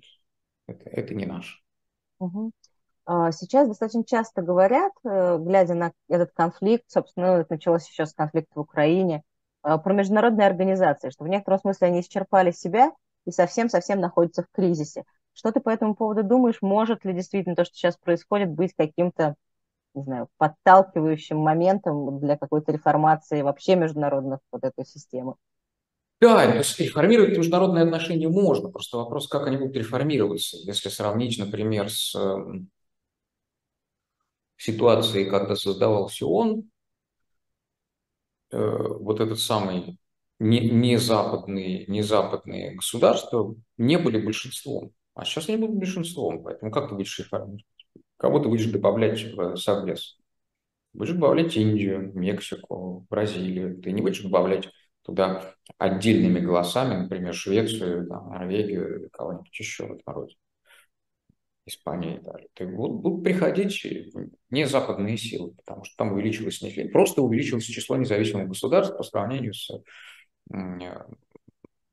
это, 0.67 0.89
это 0.89 1.15
не 1.15 1.27
наше. 1.27 1.59
Угу. 2.21 2.53
Сейчас 3.33 3.67
достаточно 3.67 4.05
часто 4.05 4.43
говорят, 4.43 4.93
э, 5.05 5.37
глядя 5.39 5.75
на 5.75 5.93
этот 6.09 6.31
конфликт, 6.33 6.85
собственно, 6.87 7.41
это 7.41 7.55
началось 7.55 7.89
еще 7.89 8.07
с 8.07 8.15
конфликта 8.15 8.53
в 8.55 8.61
Украине, 8.61 9.25
а, 9.63 9.79
про 9.79 9.93
международные 9.93 10.47
организации, 10.47 11.11
что 11.11 11.25
в 11.25 11.29
некотором 11.29 11.59
смысле 11.59 11.89
они 11.89 12.01
исчерпали 12.01 12.53
себя 12.53 12.93
и 13.27 13.33
совсем-совсем 13.33 13.99
находятся 14.01 14.45
в 14.45 14.51
кризисе. 14.53 15.05
Что 15.33 15.51
ты 15.51 15.61
по 15.61 15.71
этому 15.71 15.97
поводу 15.97 16.23
думаешь? 16.23 16.63
Может 16.63 17.05
ли 17.05 17.13
действительно 17.13 17.57
то, 17.57 17.65
что 17.65 17.75
сейчас 17.75 17.97
происходит, 17.97 18.51
быть 18.51 18.73
каким-то, 18.77 19.35
не 19.95 20.03
знаю, 20.03 20.29
подталкивающим 20.37 21.39
моментом 21.39 22.21
для 22.21 22.37
какой-то 22.37 22.71
реформации 22.71 23.43
вообще 23.43 23.75
международных 23.75 24.39
вот 24.53 24.63
этой 24.65 24.85
системы? 24.85 25.35
Да, 26.23 26.55
реформировать 26.79 27.37
международные 27.37 27.85
отношения 27.85 28.29
можно, 28.29 28.69
просто 28.71 28.97
вопрос, 28.97 29.27
как 29.29 29.47
они 29.49 29.57
будут 29.57 29.77
реформироваться. 29.77 30.57
Если 30.59 30.89
сравнить, 30.89 31.37
например, 31.39 31.91
с 31.91 32.15
эм, 32.15 32.71
ситуацией, 34.57 35.29
когда 35.29 35.57
создавался 35.57 36.27
ООН, 36.27 36.71
Э, 38.53 38.59
вот 39.01 39.21
этот 39.21 39.41
самый 39.41 39.99
не, 40.39 40.61
не, 40.61 40.97
западные, 40.99 41.87
не 41.87 42.03
западные 42.03 42.75
государства 42.75 43.55
не 43.79 43.99
были 43.99 44.21
большинством. 44.21 44.93
А 45.15 45.25
сейчас 45.25 45.49
они 45.49 45.59
будут 45.59 45.77
большинством. 45.77 46.43
Поэтому 46.43 46.71
как 46.71 46.89
ты 46.89 46.95
будешь 46.95 47.19
реформировать? 47.19 47.65
Кого 48.19 48.41
ты 48.41 48.49
будешь 48.49 48.67
добавлять 48.67 49.23
в 49.35 49.57
Совбез? 49.57 50.19
Будешь 50.93 51.15
добавлять 51.15 51.57
Индию, 51.57 52.13
Мексику, 52.15 53.07
Бразилию. 53.11 53.81
Ты 53.81 53.93
не 53.93 54.03
будешь 54.03 54.21
добавлять 54.23 54.69
туда 55.03 55.55
отдельными 55.79 56.41
голосами, 56.41 57.03
например, 57.03 57.35
Швецию, 57.35 58.07
там, 58.07 58.31
Норвегию 58.31 59.01
или 59.01 59.09
кого-нибудь 59.09 59.59
еще 59.59 59.87
в 59.87 59.93
этом 59.93 60.15
роде. 60.15 60.35
Испания 61.65 62.17
и 62.17 62.19
Италия, 62.19 62.49
то 62.55 62.67
будут, 62.67 63.03
будут 63.03 63.25
приходить 63.25 63.87
не 64.51 64.67
западные 64.67 65.17
силы, 65.17 65.53
потому 65.55 65.85
что 65.85 65.97
там 65.97 66.13
увеличилось 66.13 66.61
не 66.61 66.89
просто 66.89 67.23
увеличилось 67.23 67.65
число 67.65 67.97
независимых 67.97 68.49
государств 68.49 68.97
по 68.97 69.05
сравнению 69.05 69.55
с 69.55 69.71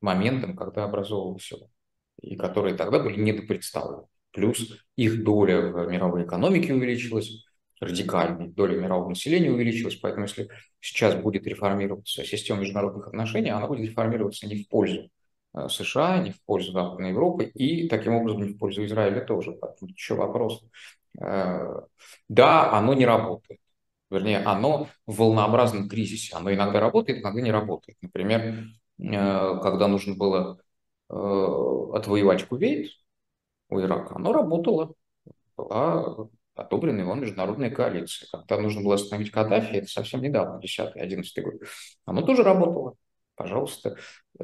моментом, 0.02 0.56
когда 0.56 0.86
образовывался 0.86 1.58
и 2.22 2.36
которые 2.36 2.76
тогда 2.76 3.00
были 3.00 3.20
недопредставлены. 3.20 4.08
Плюс 4.32 4.84
их 4.96 5.24
доля 5.24 5.62
в 5.72 5.88
мировой 5.88 6.24
экономике 6.24 6.74
увеличилась 6.74 7.46
радикально, 7.80 8.48
доля 8.50 8.78
мирового 8.78 9.10
населения 9.10 9.52
увеличилась, 9.52 9.96
поэтому 9.96 10.26
если 10.26 10.50
сейчас 10.80 11.16
будет 11.16 11.48
реформироваться 11.48 12.24
система 12.24 12.62
международных 12.62 13.08
отношений, 13.08 13.50
она 13.50 13.68
будет 13.68 13.88
реформироваться 13.88 14.48
не 14.48 14.64
в 14.64 14.68
пользу 14.68 15.10
Э, 15.54 15.68
США, 15.70 16.20
не 16.20 16.32
в 16.32 16.42
пользу 16.44 16.72
Западной 16.72 17.10
Европы 17.10 17.46
и 17.46 17.88
таким 17.88 18.16
образом 18.16 18.44
не 18.44 18.54
в 18.54 18.58
пользу 18.58 18.86
Израиля 18.86 19.22
тоже. 19.22 19.54
Поэтому 19.54 19.92
еще 19.92 20.16
вопрос. 20.16 20.64
Э, 21.20 21.82
да, 22.28 22.72
оно 22.72 22.94
не 22.94 23.06
работает. 23.06 23.60
Вернее, 24.10 24.40
оно 24.40 24.88
в 25.06 25.18
волнообразном 25.18 25.88
кризисе. 25.90 26.36
Оно 26.36 26.54
иногда 26.54 26.80
работает, 26.80 27.20
иногда 27.22 27.42
не 27.42 27.52
работает. 27.52 27.98
Например, 28.02 28.66
э, 29.00 29.60
когда 29.62 29.88
нужно 29.88 30.16
было 30.16 30.60
отвоевать 31.12 32.46
Кувейт 32.48 32.92
у 33.70 33.80
Ирака, 33.80 34.16
оно 34.16 34.32
работало. 34.32 34.94
Была 35.58 36.30
одобрена 36.62 37.02
его 37.02 37.16
международная 37.16 37.70
коалиция. 37.70 38.28
Когда 38.32 38.60
нужно 38.60 38.82
было 38.82 38.96
остановить 38.96 39.32
Каддафи, 39.32 39.76
это 39.76 39.88
совсем 39.88 40.22
недавно, 40.22 40.60
10-11 40.60 41.42
год, 41.42 41.54
оно 42.06 42.22
тоже 42.22 42.44
работало. 42.44 42.96
Пожалуйста. 43.36 43.96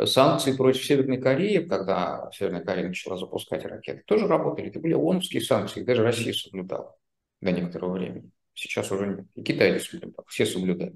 Санкции 0.05 0.55
против 0.55 0.85
Северной 0.85 1.17
Кореи, 1.17 1.57
когда 1.57 2.29
Северная 2.31 2.63
Корея 2.63 2.87
начала 2.87 3.17
запускать 3.17 3.65
ракеты, 3.65 4.03
тоже 4.05 4.25
работали. 4.25 4.69
Это 4.69 4.79
были 4.79 4.93
ООНовские 4.93 5.41
санкции, 5.41 5.83
даже 5.83 6.03
Россия 6.03 6.31
соблюдала 6.31 6.95
до 7.41 7.51
некоторого 7.51 7.93
времени. 7.93 8.31
Сейчас 8.53 8.89
уже 8.91 9.07
нет. 9.07 9.25
И 9.35 9.43
Китай 9.43 9.77
соблюдал, 9.81 10.25
все 10.29 10.45
соблюдают. 10.45 10.95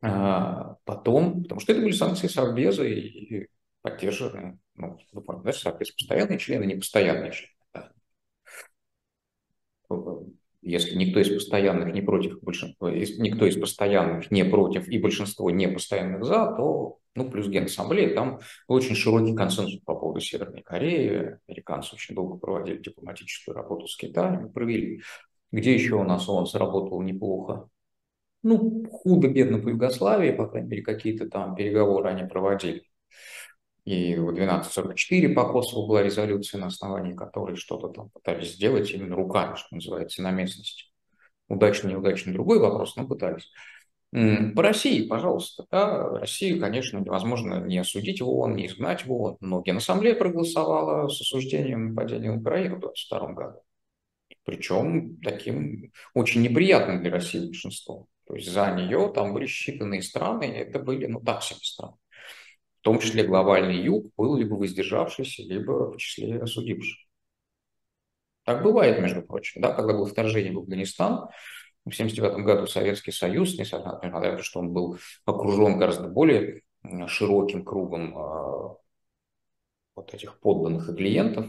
А 0.00 0.76
потом, 0.84 1.42
потому 1.42 1.60
что 1.60 1.72
это 1.72 1.82
были 1.82 1.92
санкции 1.92 2.28
Совбеза 2.28 2.84
и 2.84 3.48
поддержанные, 3.82 4.58
ну, 4.74 4.98
вы 5.12 5.20
понимаете, 5.20 5.60
Совбез 5.60 5.90
постоянные 5.90 6.38
члены, 6.38 6.64
не 6.64 6.76
постоянные 6.76 7.32
члены. 7.32 7.53
Если 10.62 10.96
никто 10.96 11.20
из 11.20 11.28
постоянных 11.28 11.92
не 11.92 12.00
против, 12.00 12.42
большинства, 12.42 12.90
никто 12.90 13.44
из 13.44 13.58
постоянных 13.58 14.30
не 14.30 14.44
против 14.44 14.88
и 14.88 14.98
большинство 14.98 15.50
не 15.50 15.68
постоянных 15.68 16.24
за, 16.24 16.54
то 16.56 16.98
ну, 17.14 17.30
плюс 17.30 17.48
Генассамблея, 17.48 18.14
там 18.14 18.40
очень 18.66 18.96
широкий 18.96 19.34
консенсус 19.34 19.80
по 19.84 19.94
поводу 19.94 20.20
Северной 20.20 20.62
Кореи. 20.62 21.38
Американцы 21.46 21.94
очень 21.94 22.14
долго 22.14 22.38
проводили 22.38 22.78
дипломатическую 22.78 23.54
работу 23.54 23.86
с 23.86 23.96
Китаем, 23.96 24.50
провели. 24.50 25.02
Где 25.52 25.74
еще 25.74 25.94
у 25.94 26.02
нас 26.02 26.28
ООН 26.28 26.46
сработал 26.46 27.00
неплохо? 27.02 27.68
Ну, 28.42 28.84
худо-бедно 28.90 29.58
по 29.58 29.68
Югославии, 29.68 30.32
по 30.32 30.48
крайней 30.48 30.68
мере, 30.68 30.82
какие-то 30.82 31.28
там 31.28 31.54
переговоры 31.54 32.08
они 32.08 32.28
проводили. 32.28 32.82
И 33.84 34.16
в 34.16 34.28
1244 34.30 35.28
по 35.34 35.52
Косову 35.52 35.86
была 35.86 36.02
резолюция, 36.02 36.58
на 36.58 36.68
основании 36.68 37.14
которой 37.14 37.56
что-то 37.56 37.88
там 37.88 38.08
пытались 38.10 38.54
сделать 38.54 38.90
именно 38.90 39.14
руками, 39.14 39.56
что 39.56 39.74
называется, 39.74 40.22
на 40.22 40.30
местности. 40.30 40.84
Удачно, 41.48 41.88
неудачно, 41.88 42.32
другой 42.32 42.58
вопрос, 42.60 42.96
но 42.96 43.06
пытались. 43.06 43.50
По 44.10 44.62
России, 44.62 45.06
пожалуйста, 45.06 45.66
да, 45.70 46.08
Россию, 46.20 46.60
конечно, 46.60 46.98
невозможно 46.98 47.64
не 47.66 47.78
осудить 47.78 48.22
в 48.22 48.28
ООН, 48.28 48.54
не 48.54 48.66
изгнать 48.68 49.04
в 49.04 49.12
ООН, 49.12 49.38
но 49.40 49.60
Генассамблея 49.60 50.14
проголосовала 50.14 51.08
с 51.08 51.20
осуждением 51.20 51.90
нападения 51.90 52.30
на 52.30 52.38
Украину 52.38 52.76
в 52.76 52.80
2022 52.80 53.32
году. 53.32 53.58
Причем 54.44 55.18
таким 55.20 55.90
очень 56.14 56.42
неприятным 56.42 57.02
для 57.02 57.10
России 57.10 57.44
большинством. 57.44 58.06
То 58.26 58.36
есть 58.36 58.50
за 58.50 58.70
нее 58.70 59.12
там 59.14 59.34
были 59.34 59.46
считанные 59.46 60.00
страны, 60.00 60.44
это 60.44 60.78
были, 60.78 61.06
ну, 61.06 61.20
так 61.20 61.42
себе 61.42 61.58
страны 61.62 61.96
в 62.84 62.88
том 62.90 62.98
числе 62.98 63.24
глобальный 63.24 63.82
юг, 63.82 64.12
был 64.14 64.36
либо 64.36 64.56
воздержавшийся, 64.56 65.42
либо 65.42 65.92
в 65.92 65.96
числе 65.96 66.38
осудивших. 66.38 66.98
Так 68.44 68.62
бывает, 68.62 69.00
между 69.00 69.22
прочим, 69.22 69.62
да, 69.62 69.72
когда 69.72 69.94
было 69.94 70.04
вторжение 70.04 70.52
в 70.52 70.58
Афганистан, 70.58 71.30
в 71.86 71.88
1979 71.88 72.44
году 72.44 72.66
Советский 72.66 73.10
Союз, 73.10 73.58
несмотря 73.58 74.10
на 74.10 74.36
то, 74.36 74.42
что 74.42 74.60
он 74.60 74.74
был 74.74 74.98
окружен 75.24 75.78
гораздо 75.78 76.08
более 76.08 76.60
широким 77.06 77.64
кругом 77.64 78.18
а, 78.18 78.76
вот 79.96 80.12
этих 80.12 80.38
подданных 80.40 80.86
и 80.90 80.94
клиентов, 80.94 81.46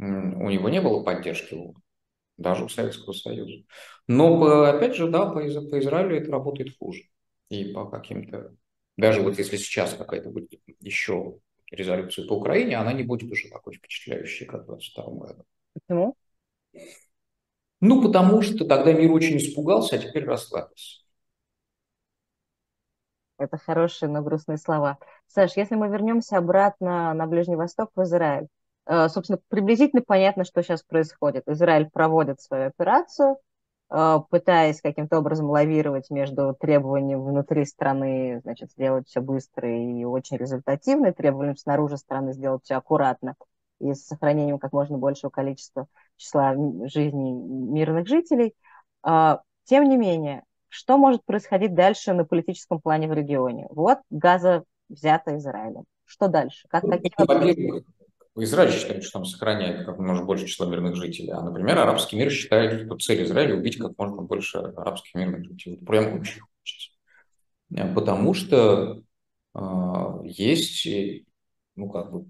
у 0.00 0.02
него 0.50 0.68
не 0.70 0.80
было 0.80 1.04
поддержки 1.04 1.56
даже 2.36 2.64
у 2.64 2.68
Советского 2.68 3.12
Союза. 3.12 3.62
Но, 4.08 4.64
опять 4.64 4.96
же, 4.96 5.06
да, 5.06 5.26
по, 5.26 5.34
по 5.34 5.78
Израилю 5.78 6.16
это 6.16 6.32
работает 6.32 6.76
хуже. 6.76 7.04
И 7.48 7.72
по 7.72 7.88
каким-то... 7.88 8.56
Даже 8.96 9.22
вот 9.22 9.38
если 9.38 9.56
сейчас 9.56 9.94
какая-то 9.94 10.30
будет 10.30 10.52
еще 10.80 11.38
резолюция 11.70 12.26
по 12.26 12.34
Украине, 12.34 12.76
она 12.76 12.92
не 12.92 13.02
будет 13.02 13.30
уже 13.30 13.48
такой 13.48 13.74
впечатляющей, 13.74 14.46
как 14.46 14.62
в 14.62 14.66
22 14.66 15.04
году. 15.04 15.44
Почему? 15.74 16.14
Ну, 17.80 18.02
потому 18.02 18.42
что 18.42 18.64
тогда 18.64 18.92
мир 18.92 19.10
очень 19.10 19.38
испугался, 19.38 19.96
а 19.96 19.98
теперь 19.98 20.24
расслабился. 20.24 21.02
Это 23.38 23.58
хорошие, 23.58 24.08
но 24.08 24.22
грустные 24.22 24.58
слова. 24.58 24.98
Саш, 25.26 25.56
если 25.56 25.74
мы 25.74 25.88
вернемся 25.88 26.36
обратно 26.36 27.12
на 27.12 27.26
Ближний 27.26 27.56
Восток, 27.56 27.90
в 27.96 28.02
Израиль, 28.02 28.46
э, 28.86 29.08
собственно, 29.08 29.40
приблизительно 29.48 30.02
понятно, 30.02 30.44
что 30.44 30.62
сейчас 30.62 30.84
происходит. 30.84 31.48
Израиль 31.48 31.90
проводит 31.90 32.40
свою 32.40 32.66
операцию, 32.68 33.36
пытаясь 34.30 34.80
каким-то 34.80 35.18
образом 35.18 35.50
лавировать 35.50 36.08
между 36.10 36.56
требованием 36.58 37.22
внутри 37.22 37.66
страны, 37.66 38.40
значит, 38.42 38.70
сделать 38.70 39.06
все 39.06 39.20
быстро 39.20 39.68
и 39.68 40.04
очень 40.04 40.38
результативно, 40.38 41.08
и 41.08 41.12
требованием 41.12 41.56
снаружи 41.56 41.98
страны 41.98 42.32
сделать 42.32 42.64
все 42.64 42.76
аккуратно 42.76 43.36
и 43.80 43.94
с 43.94 44.06
сохранением 44.06 44.58
как 44.58 44.72
можно 44.72 44.96
большего 44.96 45.30
количества 45.30 45.88
числа 46.16 46.54
жизней 46.86 47.32
мирных 47.32 48.06
жителей. 48.06 48.54
А, 49.02 49.42
тем 49.64 49.88
не 49.88 49.96
менее, 49.96 50.44
что 50.68 50.96
может 50.96 51.24
происходить 51.24 51.74
дальше 51.74 52.14
на 52.14 52.24
политическом 52.24 52.80
плане 52.80 53.08
в 53.08 53.12
регионе? 53.12 53.66
Вот 53.70 53.98
Газа 54.08 54.64
взята 54.88 55.36
Израилем. 55.36 55.84
Что 56.04 56.28
дальше? 56.28 56.66
Как, 56.68 56.84
ну, 56.84 56.92
какие 56.92 57.10
Израиль 58.36 58.72
считает, 58.72 59.04
что 59.04 59.18
он 59.18 59.26
сохраняет 59.26 59.84
как 59.84 59.98
можно 59.98 60.24
больше 60.24 60.46
числа 60.46 60.66
мирных 60.66 60.96
жителей, 60.96 61.30
а, 61.32 61.42
например, 61.42 61.78
арабский 61.78 62.16
мир 62.16 62.30
считает, 62.30 62.86
что 62.86 62.96
цель 62.96 63.24
Израиля 63.24 63.56
убить 63.56 63.76
как 63.76 63.96
можно 63.98 64.22
больше 64.22 64.58
арабских 64.58 65.14
мирных 65.14 65.44
жителей. 65.44 65.76
Прям 65.76 66.20
очень 66.20 66.40
хочется. 66.40 66.92
Потому 67.94 68.32
что 68.32 69.02
э, 69.54 69.60
есть, 70.24 70.88
ну, 71.76 71.90
как 71.90 72.12
бы, 72.12 72.26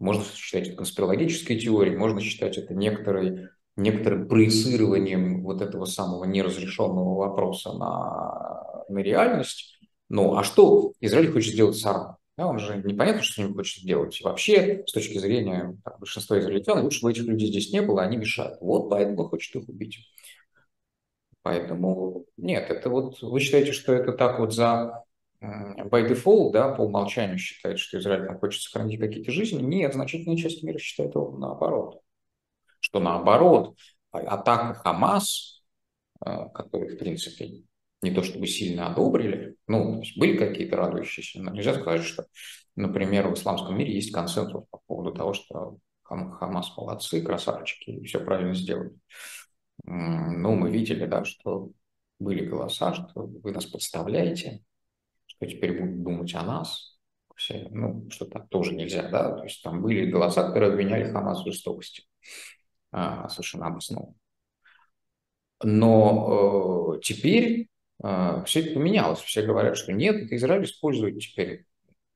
можно 0.00 0.24
считать 0.24 0.66
это 0.66 0.76
конспирологической 0.78 1.58
теорией, 1.60 1.96
можно 1.96 2.20
считать 2.20 2.58
это 2.58 2.74
некоторой, 2.74 3.50
некоторым 3.76 4.26
проецированием 4.26 5.44
вот 5.44 5.62
этого 5.62 5.84
самого 5.84 6.24
неразрешенного 6.24 7.14
вопроса 7.14 7.72
на, 7.72 8.84
на 8.88 8.98
реальность. 8.98 9.78
Ну, 10.08 10.34
а 10.34 10.42
что 10.42 10.92
Израиль 11.00 11.30
хочет 11.30 11.54
сделать 11.54 11.76
с 11.76 11.86
Арамом? 11.86 12.16
Да, 12.38 12.46
он 12.46 12.58
же 12.58 12.78
непонятно, 12.78 13.22
что 13.22 13.34
с 13.34 13.38
ним 13.38 13.54
хочет 13.54 13.82
сделать. 13.82 14.20
Вообще, 14.22 14.84
с 14.86 14.92
точки 14.92 15.18
зрения 15.18 15.76
так, 15.84 15.98
большинства 15.98 16.38
израильтян, 16.38 16.82
лучше 16.82 17.02
бы 17.02 17.10
этих 17.10 17.24
людей 17.24 17.48
здесь 17.48 17.72
не 17.72 17.82
было, 17.82 18.02
они 18.02 18.16
мешают. 18.16 18.58
Вот 18.60 18.88
поэтому 18.88 19.28
хочет 19.28 19.54
их 19.54 19.68
убить. 19.68 19.98
Поэтому 21.42 22.24
нет, 22.36 22.70
это 22.70 22.88
вот 22.88 23.20
вы 23.20 23.40
считаете, 23.40 23.72
что 23.72 23.92
это 23.92 24.12
так 24.12 24.38
вот 24.38 24.54
за 24.54 25.04
by 25.42 26.08
default, 26.08 26.52
да, 26.52 26.72
по 26.72 26.82
умолчанию 26.82 27.36
считает, 27.36 27.78
что 27.78 27.98
Израиль 27.98 28.26
там 28.26 28.38
хочет 28.38 28.62
сохранить 28.62 29.00
какие-то 29.00 29.32
жизни. 29.32 29.60
Нет, 29.60 29.92
значительная 29.92 30.36
часть 30.36 30.62
мира 30.62 30.78
считает 30.78 31.14
его 31.14 31.36
наоборот. 31.36 32.00
Что 32.80 33.00
наоборот, 33.00 33.76
а, 34.12 34.20
атака 34.20 34.74
Хамас, 34.74 35.62
э, 36.24 36.48
который, 36.54 36.94
в 36.94 36.98
принципе, 36.98 37.64
не 38.02 38.10
то 38.10 38.22
чтобы 38.22 38.46
сильно 38.46 38.88
одобрили, 38.88 39.56
ну, 39.68 40.02
были 40.16 40.36
какие-то 40.36 40.76
радующиеся, 40.76 41.40
но 41.40 41.52
нельзя 41.52 41.74
сказать, 41.74 42.02
что, 42.02 42.26
например, 42.74 43.28
в 43.28 43.34
исламском 43.34 43.78
мире 43.78 43.94
есть 43.94 44.12
консенсус 44.12 44.64
по 44.70 44.80
поводу 44.86 45.12
того, 45.12 45.32
что 45.32 45.78
Хамас 46.02 46.76
молодцы, 46.76 47.22
красавчики, 47.22 47.90
и 47.90 48.04
все 48.04 48.20
правильно 48.20 48.54
сделали. 48.54 48.92
Ну, 49.84 50.54
мы 50.54 50.70
видели, 50.70 51.06
да, 51.06 51.24
что 51.24 51.70
были 52.18 52.44
голоса, 52.44 52.92
что 52.92 53.08
вы 53.14 53.52
нас 53.52 53.66
подставляете, 53.66 54.62
что 55.26 55.46
теперь 55.46 55.80
будут 55.80 56.02
думать 56.02 56.34
о 56.34 56.42
нас, 56.42 56.98
все, 57.36 57.66
ну, 57.70 58.08
что 58.10 58.26
так 58.26 58.48
тоже 58.48 58.74
нельзя, 58.74 59.08
да, 59.08 59.36
то 59.36 59.44
есть 59.44 59.62
там 59.62 59.80
были 59.80 60.10
голоса, 60.10 60.46
которые 60.46 60.72
обвиняли 60.72 61.10
Хамас 61.10 61.42
в 61.42 61.46
жестокости, 61.46 62.04
а, 62.90 63.28
совершенно 63.28 63.68
обоснованно. 63.68 64.14
Но 65.64 66.96
э, 66.96 67.00
теперь 67.02 67.68
все 68.46 68.60
это 68.60 68.74
поменялось, 68.74 69.20
все 69.20 69.42
говорят, 69.42 69.76
что 69.76 69.92
нет, 69.92 70.16
это 70.16 70.36
Израиль 70.36 70.64
использует 70.64 71.20
теперь 71.20 71.66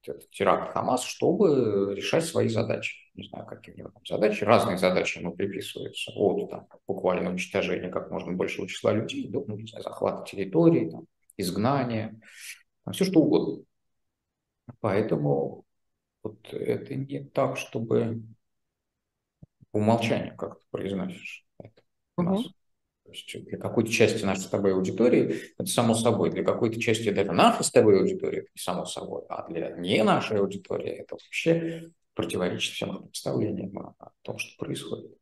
этот 0.09 0.31
теракт 0.31 0.72
Хамас, 0.72 1.05
чтобы 1.05 1.94
решать 1.94 2.25
свои 2.25 2.49
задачи. 2.49 2.96
Не 3.14 3.29
знаю, 3.29 3.46
какие 3.46 3.75
у 3.75 3.79
него 3.79 3.90
там 3.90 4.05
задачи. 4.07 4.44
Разные 4.44 4.79
задачи 4.79 5.18
ему 5.18 5.33
приписываются. 5.33 6.12
От 6.14 6.51
там, 6.51 6.68
буквально 6.87 7.31
уничтожения 7.31 7.88
как 7.88 8.11
можно 8.11 8.33
большего 8.33 8.68
числа 8.68 8.92
людей 8.92 9.29
до 9.29 9.44
ну, 9.46 9.66
знаю, 9.66 9.83
захвата 9.83 10.31
территории, 10.31 10.90
там, 10.90 11.07
изгнания, 11.37 12.20
все 12.92 13.05
что 13.05 13.20
угодно. 13.20 13.64
Поэтому 14.81 15.64
вот 16.22 16.53
это 16.53 16.94
не 16.94 17.25
так, 17.25 17.57
чтобы 17.57 18.22
по 19.70 19.79
умолчанию 19.79 20.37
как-то 20.37 20.64
произносишь 20.70 21.46
это 21.59 21.83
у 22.16 22.22
нас. 22.22 22.40
Есть 22.40 22.55
для 23.35 23.59
какой-то 23.59 23.90
части 23.90 24.25
нашей 24.25 24.42
с 24.42 24.49
тобой 24.49 24.75
аудитории 24.75 25.37
это 25.59 25.69
само 25.69 25.95
собой, 25.95 26.31
для 26.31 26.45
какой-то 26.45 26.81
части 26.81 27.11
даже 27.11 27.33
нашей 27.33 27.64
с 27.64 27.71
тобой 27.71 28.01
аудитории 28.01 28.40
это 28.40 28.49
не 28.55 28.61
само 28.61 28.85
собой, 28.85 29.23
а 29.29 29.49
для 29.49 29.71
не 29.71 30.03
нашей 30.03 30.38
аудитории 30.38 30.90
это 30.90 31.14
вообще 31.14 31.90
противоречит 32.14 32.75
всем 32.75 33.05
представлениям 33.05 33.79
о 33.79 34.11
том, 34.23 34.38
что 34.38 34.64
происходит. 34.64 35.12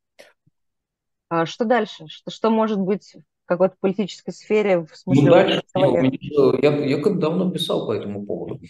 А 1.29 1.47
что 1.47 1.65
дальше? 1.65 2.07
Что, 2.07 2.31
что 2.31 2.51
может 2.51 2.79
быть 2.79 3.17
какой-то 3.47 3.77
политической 3.81 4.33
сфере 4.33 4.81
в 4.81 4.97
смысле... 4.97 5.23
Ну, 5.23 5.31
дальше, 5.31 5.63
я, 6.63 6.77
я 6.87 7.03
как 7.03 7.19
давно 7.19 7.51
писал 7.51 7.87
по 7.87 7.93
этому 7.93 8.25
поводу. 8.25 8.61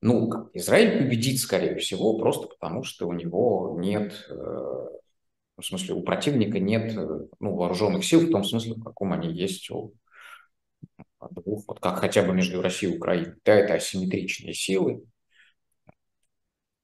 Ну, 0.00 0.48
Израиль 0.52 0.98
победит, 0.98 1.40
скорее 1.40 1.76
всего, 1.76 2.18
просто 2.18 2.46
потому, 2.48 2.84
что 2.84 3.08
у 3.08 3.12
него 3.12 3.76
нет, 3.78 4.26
э, 4.30 4.86
в 5.58 5.66
смысле, 5.66 5.94
у 5.94 6.02
противника 6.02 6.58
нет 6.58 6.96
э, 6.96 7.26
ну, 7.40 7.54
вооруженных 7.56 8.04
сил 8.04 8.20
в 8.20 8.30
том 8.30 8.44
смысле, 8.44 8.74
в 8.74 8.84
каком 8.84 9.12
они 9.12 9.32
есть 9.32 9.70
у 9.70 9.94
двух, 11.30 11.64
вот 11.66 11.80
как 11.80 11.98
хотя 11.98 12.22
бы 12.22 12.32
между 12.32 12.62
Россией 12.62 12.92
и 12.92 12.96
Украиной. 12.96 13.34
Да, 13.44 13.54
это 13.54 13.74
асимметричные 13.74 14.54
силы. 14.54 15.04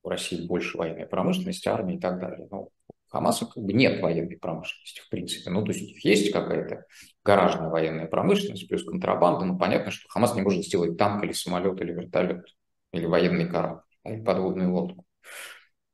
У 0.03 0.09
России 0.09 0.47
больше 0.47 0.77
военной 0.77 1.07
промышленности, 1.07 1.69
армии 1.69 1.97
и 1.97 2.01
так 2.01 2.21
далее. 2.21 2.47
Но 2.51 2.69
Хамаса 3.09 3.47
как 3.47 3.63
бы 3.63 3.73
нет 3.73 4.03
военной 4.03 4.37
промышленности, 4.37 5.01
в 5.01 5.09
принципе. 5.09 5.51
Ну, 5.51 5.65
то 5.65 5.73
есть 5.73 6.05
есть 6.05 6.33
какая-то 6.33 6.85
гаражная 7.25 7.71
военная 7.71 8.07
промышленность 8.07 8.69
плюс 8.69 8.85
контрабанда. 8.85 9.47
Ну, 9.47 9.57
понятно, 9.57 9.91
что 9.93 10.09
Хамас 10.09 10.35
не 10.35 10.43
может 10.43 10.65
сделать 10.65 10.99
танк 10.99 11.25
или 11.25 11.33
самолет 11.33 11.81
или 11.81 11.93
вертолет 11.93 12.45
или 12.93 13.07
военный 13.07 13.49
корабль 13.49 13.83
или 14.05 14.23
подводную 14.23 14.75
лодку. 14.75 15.07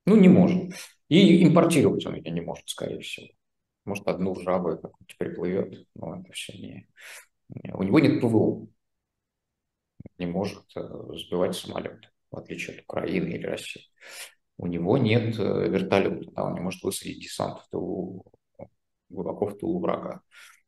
Ну, 0.07 0.17
не 0.17 0.29
может. 0.29 0.73
И 1.11 1.45
импортировать 1.45 2.07
он 2.07 2.15
ее 2.15 2.31
не 2.31 2.41
может, 2.41 2.67
скорее 2.71 3.01
всего. 3.01 3.27
Может, 3.85 4.09
одну 4.09 4.35
жабу 4.35 4.79
какую-то 4.79 5.15
приплывет, 5.19 5.87
но 5.95 6.21
это 6.21 6.33
все 6.33 6.55
не... 6.55 6.89
У 7.75 7.83
него 7.83 8.01
нет 8.01 8.23
ПВО. 8.23 8.67
Не 10.17 10.27
может 10.27 10.65
э, 10.75 10.81
сбивать 11.17 11.55
самолет, 11.55 12.11
в 12.31 12.39
отличие 12.39 12.77
от 12.77 12.85
Украины 12.85 13.35
или 13.35 13.45
России 13.45 13.85
у 14.61 14.67
него 14.67 14.99
нет 14.99 15.39
э, 15.39 15.69
вертолета, 15.69 16.31
да, 16.33 16.45
он 16.45 16.55
не 16.55 16.61
может 16.61 16.83
высадить 16.83 17.23
десант 17.23 17.61
в 17.61 17.69
тылу, 17.71 18.27
глубоко 19.09 19.47
в 19.47 19.57
тылу 19.57 19.81
врага. 19.81 20.21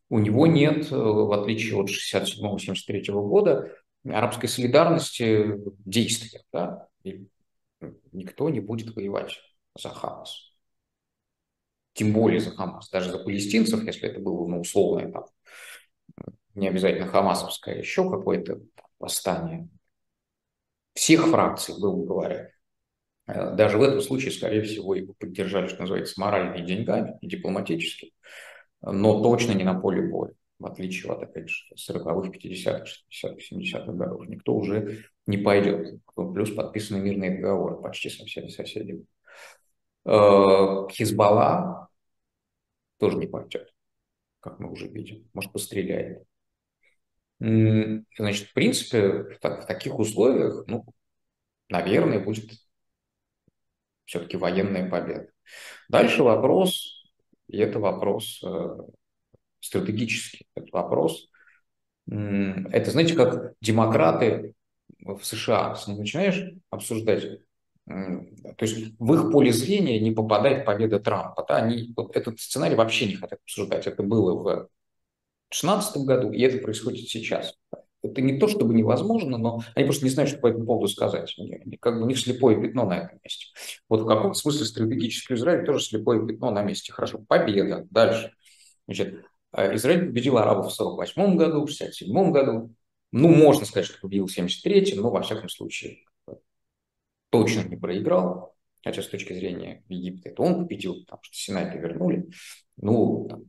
У 0.09 0.19
него 0.19 0.47
нет, 0.47 0.91
э, 0.91 0.97
в 0.97 1.31
отличие 1.33 1.79
от 1.79 1.91
67-73 1.91 3.13
года, 3.13 3.71
арабской 4.05 4.47
солидарности 4.47 5.57
действия. 5.85 6.43
Да? 6.53 6.89
Никто 8.13 8.49
не 8.49 8.61
будет 8.61 8.97
воевать 8.97 9.39
за 9.79 9.91
Хамас. 9.91 10.53
Тем 11.95 12.13
более 12.13 12.41
за 12.41 12.51
Хамас. 12.51 12.89
Даже 12.91 13.11
за 13.11 13.19
палестинцев, 13.19 13.83
если 13.85 14.09
это 14.09 14.21
было 14.21 14.47
ну, 14.47 14.61
условное, 14.61 15.11
там, 15.11 15.25
не 16.55 16.69
обязательно 16.69 17.07
хамасовское, 17.07 17.79
еще 17.79 18.11
какое-то 18.11 18.61
восстание. 18.99 19.69
Всех 20.95 21.27
фракций, 21.29 21.75
грубо 21.79 22.05
говоря, 22.05 22.53
Э, 23.27 23.55
даже 23.55 23.79
в 23.79 23.83
этом 23.83 24.01
случае, 24.01 24.33
скорее 24.33 24.63
всего, 24.63 24.95
его 24.95 25.15
поддержали, 25.15 25.69
что 25.69 25.81
называется, 25.81 26.21
морально 26.21 26.57
и 26.57 26.67
деньгами, 26.67 27.19
и 27.21 27.29
дипломатически, 27.29 28.13
но 28.83 29.23
точно 29.23 29.53
не 29.53 29.65
на 29.65 29.79
поле 29.79 30.03
боя, 30.03 30.33
в 30.59 30.67
отличие 30.67 31.13
от, 31.13 31.23
опять 31.23 31.49
же, 31.49 31.75
40-х, 31.77 32.31
50-х, 32.31 32.85
60-х, 33.11 33.37
70-х 33.53 33.93
годов. 33.93 34.29
Никто 34.29 34.55
уже 34.55 35.05
не 35.27 35.39
пойдет. 35.39 36.01
Плюс 36.15 36.51
подписаны 36.51 37.01
мирные 37.01 37.37
договоры 37.37 37.81
почти 37.81 38.11
со 38.11 38.25
всеми 38.25 38.49
соседями. 38.49 39.05
Э, 40.05 40.89
Хизбалла 40.91 41.89
тоже 42.99 43.17
не 43.19 43.27
пойдет. 43.27 43.73
как 44.41 44.59
мы 44.59 44.71
уже 44.71 44.89
видим, 44.89 45.29
может, 45.33 45.53
постреляет. 45.53 46.25
Значит, 47.39 48.49
в 48.49 48.53
принципе, 48.55 49.25
в, 49.25 49.39
так, 49.41 49.65
в 49.65 49.67
таких 49.67 49.99
условиях, 49.99 50.65
ну, 50.69 50.85
наверное, 51.69 52.21
будет 52.21 52.51
все-таки 54.05 54.37
военная 54.37 54.89
победа. 54.89 55.29
Дальше 55.89 56.23
вопрос, 56.23 57.05
и 57.49 57.59
это 57.59 57.81
вопрос 57.81 58.43
э, 58.45 58.77
стратегический, 59.61 60.47
это 60.55 60.69
вопрос, 60.73 61.29
это, 62.07 62.91
знаете, 62.91 63.15
как 63.15 63.55
демократы 63.61 64.55
в 65.01 65.23
США, 65.23 65.77
начинаешь 65.87 66.53
обсуждать, 66.71 67.41
то 67.87 68.27
есть 68.61 68.95
в 68.99 69.15
их 69.15 69.33
поле 69.33 69.53
зрения 69.53 69.99
не 69.99 70.13
попадает 70.13 70.65
победа 70.65 71.01
Трампа. 71.01 71.45
Да? 71.49 71.57
Они 71.57 71.93
вот 71.97 72.17
этот 72.17 72.41
сценарий 72.41 72.77
вообще 72.77 73.07
не 73.07 73.17
хотят 73.17 73.41
обсуждать. 73.43 73.87
Это 73.87 74.03
было 74.03 74.35
в 74.35 74.45
2016 75.51 75.97
году, 76.05 76.33
и 76.33 76.41
это 76.43 76.59
происходит 76.59 77.09
сейчас. 77.09 77.55
Это 78.03 78.21
не 78.21 78.39
то, 78.39 78.49
чтобы 78.49 78.75
невозможно, 78.75 79.39
но 79.39 79.63
они 79.75 79.85
просто 79.85 80.05
не 80.05 80.11
знают, 80.11 80.31
что 80.31 80.41
по 80.41 80.49
этому 80.49 80.67
поводу 80.67 80.89
сказать. 80.89 81.35
Они, 81.39 81.77
как 81.77 81.97
бы 81.97 82.03
у 82.03 82.07
них 82.07 82.19
слепое 82.19 82.61
пятно 82.61 82.85
на 82.85 82.99
этом 82.99 83.21
месте. 83.23 83.47
Вот 83.89 84.03
в 84.03 84.07
каком 84.07 84.35
смысле 84.35 84.67
стратегически 84.67 85.35
Израиль 85.35 85.65
тоже 85.65 85.85
слепое 85.85 86.27
пятно 86.27 86.51
на 86.51 86.63
месте. 86.63 86.93
Хорошо, 86.93 87.19
победа. 87.19 87.87
Дальше. 87.91 88.33
Значит, 88.87 89.25
э, 89.53 89.75
Израиль 89.77 90.07
победил 90.07 90.39
арабов 90.39 90.73
в 90.73 90.75
48 90.75 91.37
году, 91.37 91.65
в 91.65 91.69
67 91.69 92.33
году. 92.33 92.75
Ну, 93.13 93.29
можно 93.29 93.67
сказать, 93.67 93.87
что 93.87 94.01
победил 94.01 94.27
в 94.27 94.33
73 94.33 94.95
но 94.97 95.11
во 95.11 95.23
всяком 95.23 95.49
случае 95.49 95.99
точно 97.33 97.67
не 97.69 97.77
проиграл. 97.77 98.55
Хотя 98.85 99.03
с 99.03 99.09
точки 99.09 99.33
зрения 99.33 99.83
Египта 99.89 100.29
это 100.29 100.43
он 100.43 100.59
победил, 100.61 101.01
потому 101.05 101.23
что 101.23 101.37
Синай 101.37 101.79
вернули. 101.79 102.29
Ну, 102.77 103.27
там, 103.29 103.45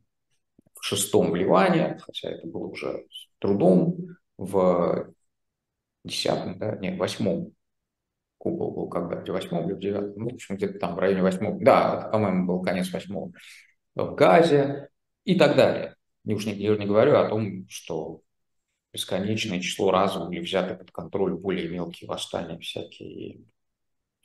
в 0.79 0.83
шестом 0.83 1.31
в 1.31 1.35
Ливане, 1.35 1.97
хотя 1.99 2.29
это 2.29 2.47
было 2.47 2.67
уже 2.67 3.05
трудом 3.39 3.97
в 4.37 5.13
десятом, 6.03 6.59
да, 6.59 6.75
нет, 6.77 6.97
восьмом 6.97 7.53
купол 8.37 8.71
был 8.71 8.89
когда, 8.89 9.23
в 9.23 9.27
восьмом 9.27 9.65
или 9.67 9.73
в 9.73 9.79
девятом, 9.79 10.13
ну, 10.17 10.29
в 10.29 10.33
общем, 10.33 10.55
где-то 10.55 10.77
там 10.79 10.95
в 10.95 10.99
районе 10.99 11.21
восьмого, 11.21 11.57
да, 11.63 12.09
по-моему, 12.11 12.45
был 12.45 12.61
конец 12.61 12.91
восьмого, 12.91 13.31
в 13.95 14.15
Газе 14.15 14.89
и 15.23 15.35
так 15.35 15.55
далее. 15.55 15.95
Я 16.25 16.35
уж 16.35 16.45
не, 16.45 16.53
я 16.53 16.75
не 16.75 16.85
говорю 16.85 17.15
о 17.15 17.29
том, 17.29 17.67
что 17.69 18.21
бесконечное 18.91 19.61
число 19.61 19.91
раз 19.91 20.17
были 20.17 20.41
взяты 20.41 20.75
под 20.75 20.91
контроль 20.91 21.33
более 21.33 21.69
мелкие 21.69 22.07
восстания 22.07 22.59
всякие 22.59 23.41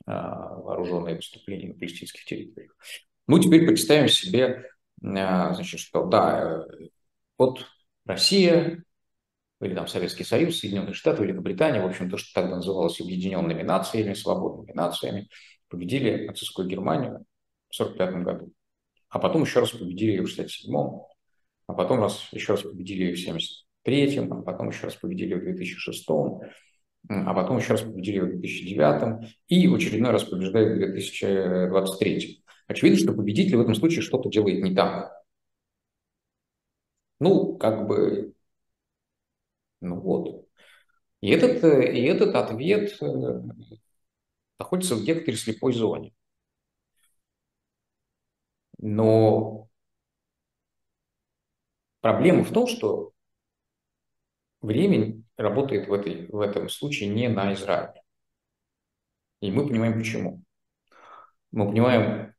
вооруженные 0.09 1.17
выступления 1.17 1.69
на 1.69 1.75
палестинских 1.75 2.25
территориях. 2.25 2.75
Ну, 3.27 3.39
теперь 3.39 3.67
представим 3.67 4.09
себе, 4.09 4.65
а, 5.05 5.55
значит, 5.55 5.81
что 5.81 6.07
да, 6.07 6.65
э, 6.71 6.89
вот 7.37 7.67
Россия 8.05 8.83
или 9.61 9.75
там 9.75 9.87
Советский 9.87 10.25
Союз, 10.25 10.61
Соединенные 10.61 10.95
Штаты, 10.95 11.23
Великобритания, 11.23 11.83
в 11.83 11.87
общем, 11.87 12.11
то, 12.11 12.17
что 12.17 12.41
тогда 12.41 12.57
называлось 12.57 13.01
объединенными 13.01 13.63
нациями, 13.63 14.15
свободными 14.15 14.73
нациями, 14.73 15.29
победили 15.69 16.27
нацистскую 16.27 16.69
Германию 16.69 17.25
в 17.69 17.81
1945 17.81 18.25
году. 18.25 18.53
А 19.11 19.19
потом 19.19 19.43
еще 19.43 19.61
раз 19.61 19.71
победили 19.71 20.11
ее 20.13 20.23
в 20.23 20.33
1967 20.33 21.09
а 21.69 21.75
потом 21.75 22.01
раз, 22.01 22.29
еще 22.33 22.53
раз 22.53 22.63
победили 22.63 23.05
ее 23.05 23.15
в 23.15 23.21
1973 23.21 24.19
а 24.31 24.43
потом 24.43 24.71
еще 24.71 24.85
раз 24.85 24.97
победили 24.97 25.35
в 25.35 25.41
2006 25.41 26.07
а 27.09 27.35
потом 27.35 27.59
еще 27.59 27.73
раз 27.73 27.83
победили 27.83 28.21
в 28.21 28.29
2009 28.29 29.33
и 29.49 29.67
очередной 29.67 30.11
раз 30.11 30.25
побеждают 30.25 30.75
в 30.75 30.79
2023. 30.79 32.45
Очевидно, 32.67 32.99
что 32.99 33.13
победитель 33.15 33.57
в 33.57 33.61
этом 33.63 33.75
случае 33.75 34.03
что-то 34.03 34.29
делает 34.29 34.63
не 34.63 34.75
так. 34.75 35.13
Ну, 37.21 37.57
как 37.57 37.87
бы 37.87 38.35
ну 39.81 40.01
вот. 40.01 40.47
И 41.21 41.31
этот, 41.31 41.65
и 41.65 42.03
этот 42.03 42.35
ответ 42.35 42.97
э, 43.03 43.43
находится 44.59 44.95
в 44.97 45.03
некоторой 45.03 45.37
слепой 45.37 45.73
зоне. 45.73 46.15
Но 48.79 49.69
проблема 52.01 52.45
в 52.45 52.53
том, 52.53 52.67
что 52.67 53.13
время 54.61 55.23
работает 55.39 55.89
в, 55.89 55.93
этой, 55.93 56.27
в 56.27 56.41
этом 56.41 56.69
случае 56.69 57.09
не 57.09 57.29
на 57.29 57.55
Израиль. 57.55 58.01
И 59.41 59.51
мы 59.51 59.67
понимаем 59.67 59.99
почему. 59.99 60.43
Мы 61.53 61.69
понимаем, 61.69 62.35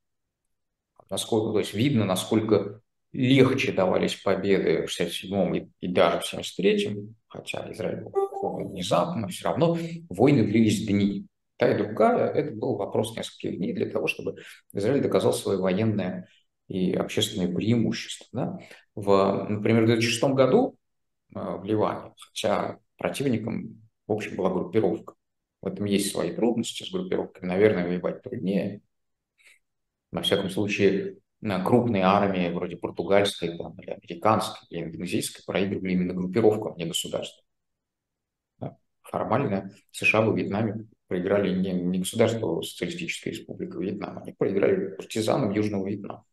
насколько, 1.10 1.54
то 1.54 1.60
есть 1.60 1.74
видно, 1.74 2.06
насколько 2.06 2.82
легче 3.12 3.72
давались 3.72 4.16
победы 4.16 4.86
в 4.86 4.90
67-м 4.90 5.56
и, 5.56 5.70
и 5.80 5.88
даже 5.88 6.20
в 6.20 6.34
73-м, 6.34 7.16
хотя 7.28 7.72
Израиль 7.72 8.04
был 8.04 8.70
внезапно, 8.70 9.28
все 9.30 9.46
равно 9.46 9.78
войны 10.10 10.44
длились 10.44 10.86
дни. 10.86 11.26
Та 11.58 11.74
и 11.74 11.78
другая, 11.78 12.32
это 12.32 12.54
был 12.54 12.76
вопрос 12.76 13.16
нескольких 13.18 13.58
дней 13.58 13.74
для 13.74 13.90
того, 13.90 14.08
чтобы 14.08 14.36
Израиль 14.74 15.02
доказал 15.02 15.34
свое 15.34 15.60
военное 15.60 16.30
и 16.68 16.94
общественное 16.94 17.54
преимущество. 17.54 18.28
Да? 18.32 18.60
В, 18.96 19.48
например, 19.50 19.84
в 19.84 19.88
2006 19.88 20.24
году 20.36 20.78
э, 21.36 21.40
в 21.40 21.66
Ливане, 21.66 22.14
хотя 22.18 22.78
противником, 23.00 23.82
в 24.06 24.12
общем, 24.12 24.36
была 24.36 24.52
группировка. 24.52 25.16
В 25.62 25.68
этом 25.68 25.86
есть 25.86 26.12
свои 26.12 26.32
трудности 26.36 26.84
с 26.84 26.92
группировкой. 26.92 27.48
Наверное, 27.48 27.88
воевать 27.88 28.22
труднее. 28.22 28.82
На 30.12 30.22
всяком 30.22 30.50
случае, 30.50 31.18
крупные 31.42 32.04
армии, 32.04 32.52
вроде 32.52 32.78
португальской 32.78 33.58
там, 33.58 33.80
или 33.80 33.90
американской, 33.90 34.68
или 34.70 34.84
индонезийской, 34.86 35.44
проигрывали 35.46 35.94
именно 35.94 36.14
группировкам, 36.14 36.76
не 36.78 36.86
государствам. 36.86 37.46
Да. 38.58 38.78
Формально 39.02 39.72
США 39.92 40.22
во 40.22 40.36
Вьетнаме 40.36 40.88
проиграли 41.08 41.58
не, 41.58 41.72
не 41.72 42.00
государство, 42.00 42.60
а 42.60 42.62
социалистическая 42.62 43.32
республика 43.32 43.78
Вьетнам, 43.80 44.20
они 44.20 44.34
проиграли 44.34 44.96
партизанам 44.96 45.52
Южного 45.52 45.88
Вьетнама. 45.88 46.26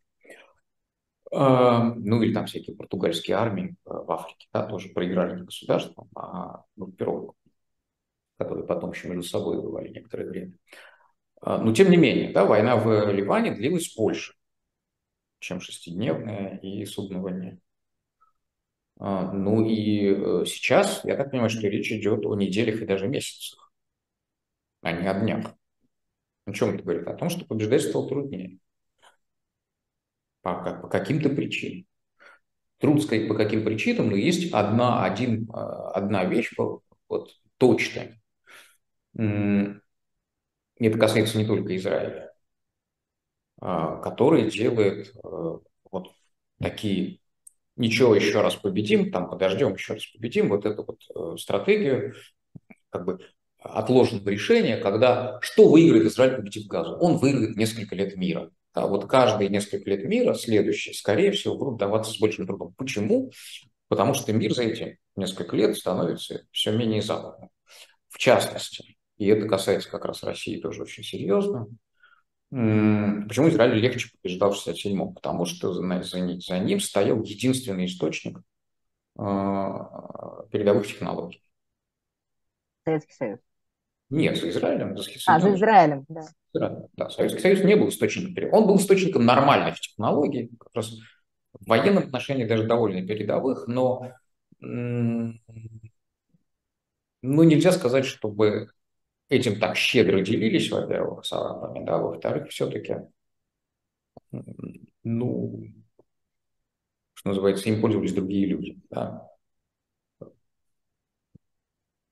Ну 1.31 2.23
или 2.23 2.33
там 2.33 2.47
всякие 2.47 2.77
португальские 2.77 3.37
армии 3.37 3.77
в 3.85 4.11
Африке 4.12 4.47
да, 4.53 4.65
тоже 4.65 4.91
проиграли 4.91 5.37
не 5.37 5.45
государством, 5.45 6.09
а 6.15 6.62
группировкам, 6.77 7.35
которые 8.39 8.67
потом 8.67 8.93
еще 8.93 9.09
между 9.09 9.25
собой 9.25 9.57
воевали 9.61 9.89
некоторое 9.89 10.29
время. 10.29 10.59
А, 11.41 11.59
но 11.59 11.73
тем 11.75 11.91
не 11.91 11.97
менее, 11.97 12.33
да, 12.33 12.45
война 12.45 12.77
в 12.77 13.11
Ливане 13.11 13.53
длилась 13.53 13.93
больше 13.97 14.35
чем 15.39 15.61
шестидневные 15.61 16.59
и. 16.62 16.85
А, 18.99 19.31
ну 19.33 19.65
и 19.65 20.09
э, 20.09 20.45
сейчас, 20.47 21.05
я 21.05 21.17
так 21.17 21.31
понимаю, 21.31 21.51
что 21.51 21.69
речь 21.69 21.93
идет 21.93 22.25
о 22.25 22.35
неделях 22.35 22.81
и 22.81 22.87
даже 22.87 23.09
месяцах, 23.09 23.71
а 24.81 24.93
не 24.93 25.07
о 25.07 25.21
днях. 25.21 25.55
О 26.47 26.53
чем 26.53 26.75
это 26.75 26.83
говорит? 26.83 27.07
О 27.07 27.15
том, 27.15 27.29
что 27.29 27.45
побеждать 27.45 27.83
стало 27.83 28.09
труднее. 28.09 28.59
По, 30.47 30.81
по 30.83 30.89
каким-то 30.89 31.29
причинам. 31.31 31.87
Трудно 32.79 33.03
сказать, 33.03 33.27
по 33.27 33.35
каким 33.35 33.65
причинам, 33.65 34.11
но 34.11 34.17
есть 34.17 34.53
одна, 34.53 35.03
один, 35.03 35.51
а, 35.53 35.91
одна 35.91 36.25
вещь 36.25 36.53
вот, 37.09 37.31
точная. 37.57 38.21
Это 39.15 40.99
касается 40.99 41.39
не 41.39 41.47
только 41.47 41.75
Израиля. 41.77 42.33
А, 43.61 43.97
который 43.97 44.49
делает 44.51 45.13
э, 45.17 45.59
вот 45.91 46.13
такие 46.61 47.21
ничего 47.75 48.15
еще 48.15 48.43
раз 48.43 48.55
победим, 48.55 49.11
там 49.11 49.29
подождем, 49.29 49.75
еще 49.75 49.95
раз 49.95 50.07
победим, 50.07 50.51
вот 50.51 50.67
эту 50.67 50.85
вот 50.85 51.01
э, 51.13 51.39
стратегию 51.39 52.15
как 52.91 53.05
бы 53.05 53.19
отложенного 53.59 54.29
решения, 54.29 54.77
когда 54.77 55.41
что 55.41 55.69
выиграет 55.69 56.05
Израиль, 56.05 56.37
победив 56.37 56.67
Газу? 56.69 56.97
Он 56.99 57.17
выиграет 57.17 57.57
несколько 57.57 57.97
лет 57.97 58.15
мира. 58.17 58.53
Да, 58.77 58.87
вот 58.87 59.07
каждые 59.07 59.49
несколько 59.49 59.89
лет 59.89 60.05
мира, 60.05 60.35
следующие, 60.35 60.95
скорее 60.95 61.33
всего, 61.33 61.57
будут 61.57 61.79
даваться 61.79 62.12
с 62.12 62.21
большим 62.21 62.47
трудом. 62.47 62.75
Почему? 62.77 63.33
Потому 63.89 64.12
что 64.12 64.35
мир 64.35 64.53
за 64.55 64.65
эти 64.65 64.99
несколько 65.17 65.57
лет 65.57 65.79
становится 65.79 66.43
все 66.53 66.73
менее 66.73 67.01
западным. 67.01 67.49
В 68.11 68.19
частности, 68.19 68.97
и 69.17 69.27
это 69.29 69.49
касается 69.49 69.91
как 69.91 70.05
раз 70.05 70.23
России 70.23 70.61
тоже 70.61 70.83
очень 70.83 71.03
серьезно, 71.03 71.67
Почему 72.49 73.49
Израиль 73.49 73.81
легче 73.81 74.09
побеждал 74.23 74.53
в 74.53 74.67
67-м? 74.67 75.15
Потому 75.15 75.47
что 75.47 75.73
за, 75.73 75.83
за, 76.03 76.39
за 76.39 76.59
ним 76.61 76.79
стоял 76.79 77.21
единственный 77.23 77.87
источник 77.87 78.39
э, 79.19 79.23
передовых 80.53 80.87
технологий. 80.87 81.43
Советский 82.85 83.15
Союз. 83.15 83.41
Нет, 84.09 84.37
за 84.37 84.49
Израилем. 84.51 84.97
За 84.97 85.11
а, 85.27 85.40
за 85.40 85.55
Израилем, 85.55 86.05
да. 86.09 86.23
Израилем, 86.55 86.87
да. 86.95 87.11
Советский 87.11 87.40
Союз 87.40 87.64
не 87.64 87.75
был 87.75 87.88
источником 87.88 88.35
Он 88.53 88.66
был 88.66 88.77
источником 88.77 89.25
нормальных 89.25 89.81
технологий, 89.81 90.51
как 90.59 90.75
раз 90.75 90.92
в 91.53 91.66
военном 91.66 92.05
отношении 92.05 92.45
даже 92.45 92.64
довольно 92.64 93.07
передовых, 93.07 93.66
но 93.66 94.12
ну, 94.61 95.35
нельзя 97.23 97.73
сказать, 97.73 98.05
чтобы 98.05 98.69
этим 99.29 99.59
так 99.59 99.77
щедро 99.77 100.21
делились, 100.21 100.71
во-первых, 100.71 101.25
с 101.25 101.33
арабами, 101.33 101.85
да, 101.85 101.99
во-вторых, 101.99 102.49
все-таки, 102.51 102.97
ну, 105.03 105.64
что 107.14 107.29
называется, 107.29 107.69
им 107.69 107.81
пользовались 107.81 108.12
другие 108.12 108.47
люди, 108.47 108.79
да, 108.90 109.29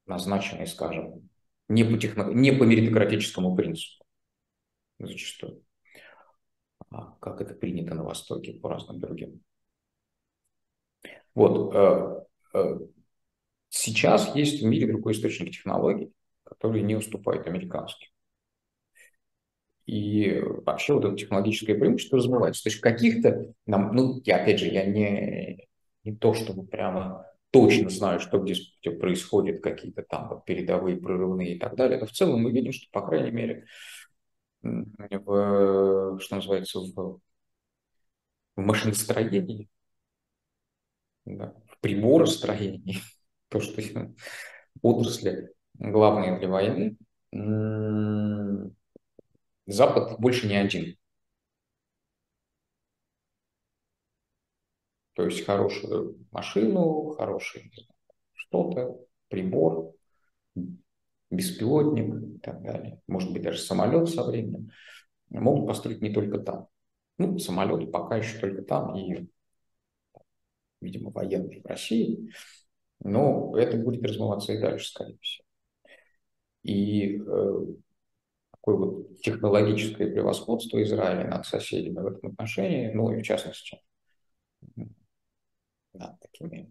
назначенные, 0.06 0.66
скажем, 0.66 1.28
не 1.68 1.84
по, 1.84 1.98
техно... 1.98 2.32
не 2.32 2.52
по 2.52 2.64
меритократическому 2.64 3.54
принципу 3.56 4.04
зачастую, 4.98 5.62
а 6.90 7.16
как 7.20 7.40
это 7.40 7.54
принято 7.54 7.94
на 7.94 8.04
Востоке 8.04 8.54
по 8.54 8.68
разным 8.68 9.00
другим. 9.00 9.42
Вот. 11.34 11.74
Э, 11.74 12.24
э, 12.54 12.78
сейчас 13.68 14.34
есть 14.36 14.62
в 14.62 14.66
мире 14.66 14.86
другой 14.86 15.12
источник 15.12 15.52
технологий, 15.52 16.12
который 16.44 16.82
не 16.82 16.94
уступает 16.94 17.46
американским. 17.46 18.08
И 19.86 20.40
вообще 20.40 20.94
вот 20.94 21.04
это 21.04 21.16
технологическое 21.16 21.78
преимущество 21.78 22.18
развивается. 22.18 22.62
То 22.62 22.68
есть 22.70 22.80
каких-то, 22.80 23.52
ну, 23.66 24.20
я, 24.24 24.42
опять 24.42 24.58
же, 24.60 24.66
я 24.66 24.86
не, 24.86 25.68
не 26.04 26.16
то, 26.16 26.32
чтобы 26.32 26.66
прямо 26.66 27.26
точно 27.54 27.88
знаю, 27.88 28.18
что 28.18 28.40
где 28.40 28.90
происходит, 28.90 29.62
какие-то 29.62 30.02
там 30.02 30.28
вот 30.28 30.44
передовые, 30.44 30.96
прорывные 30.96 31.54
и 31.54 31.58
так 31.58 31.76
далее, 31.76 32.00
но 32.00 32.06
в 32.06 32.10
целом 32.10 32.42
мы 32.42 32.50
видим, 32.50 32.72
что, 32.72 32.88
по 32.90 33.06
крайней 33.06 33.30
мере, 33.30 33.66
в, 34.62 36.18
что 36.20 36.34
называется, 36.34 36.80
в, 36.80 37.20
в 38.56 38.60
машиностроении, 38.60 39.68
да, 41.24 41.54
в 41.68 41.78
приборостроении, 41.80 42.98
то, 43.48 43.60
что 43.60 43.80
отрасли 44.82 45.52
главные 45.74 46.38
для 46.40 46.48
войны, 46.48 46.96
Запад 49.66 50.18
больше 50.18 50.48
не 50.48 50.56
один. 50.56 50.96
То 55.14 55.24
есть 55.24 55.44
хорошую 55.44 56.26
машину, 56.32 57.14
хороший 57.16 57.72
что-то, 58.32 58.98
прибор, 59.28 59.92
беспилотник 61.30 62.36
и 62.36 62.38
так 62.38 62.62
далее, 62.62 63.00
может 63.06 63.32
быть, 63.32 63.42
даже 63.42 63.58
самолет 63.58 64.08
со 64.08 64.24
временем, 64.24 64.70
могут 65.30 65.66
построить 65.66 66.02
не 66.02 66.12
только 66.12 66.38
там. 66.38 66.68
Ну, 67.18 67.38
самолет 67.38 67.90
пока 67.92 68.16
еще 68.16 68.38
только 68.38 68.62
там 68.62 68.96
и, 68.96 69.28
видимо, 70.80 71.10
военный 71.10 71.60
в 71.60 71.66
России, 71.66 72.30
но 73.02 73.56
это 73.56 73.76
будет 73.76 74.04
размываться 74.04 74.52
и 74.52 74.60
дальше, 74.60 74.88
скорее 74.88 75.18
всего. 75.20 75.44
И 76.64 77.18
э, 77.18 77.66
такое 78.50 78.76
вот 78.76 79.20
технологическое 79.20 80.10
превосходство 80.10 80.82
Израиля 80.82 81.28
над 81.28 81.46
соседями 81.46 82.00
в 82.00 82.06
этом 82.06 82.30
отношении, 82.30 82.90
ну 82.92 83.12
и 83.12 83.20
в 83.20 83.22
частности 83.22 83.78
над 85.94 86.18
такими 86.20 86.70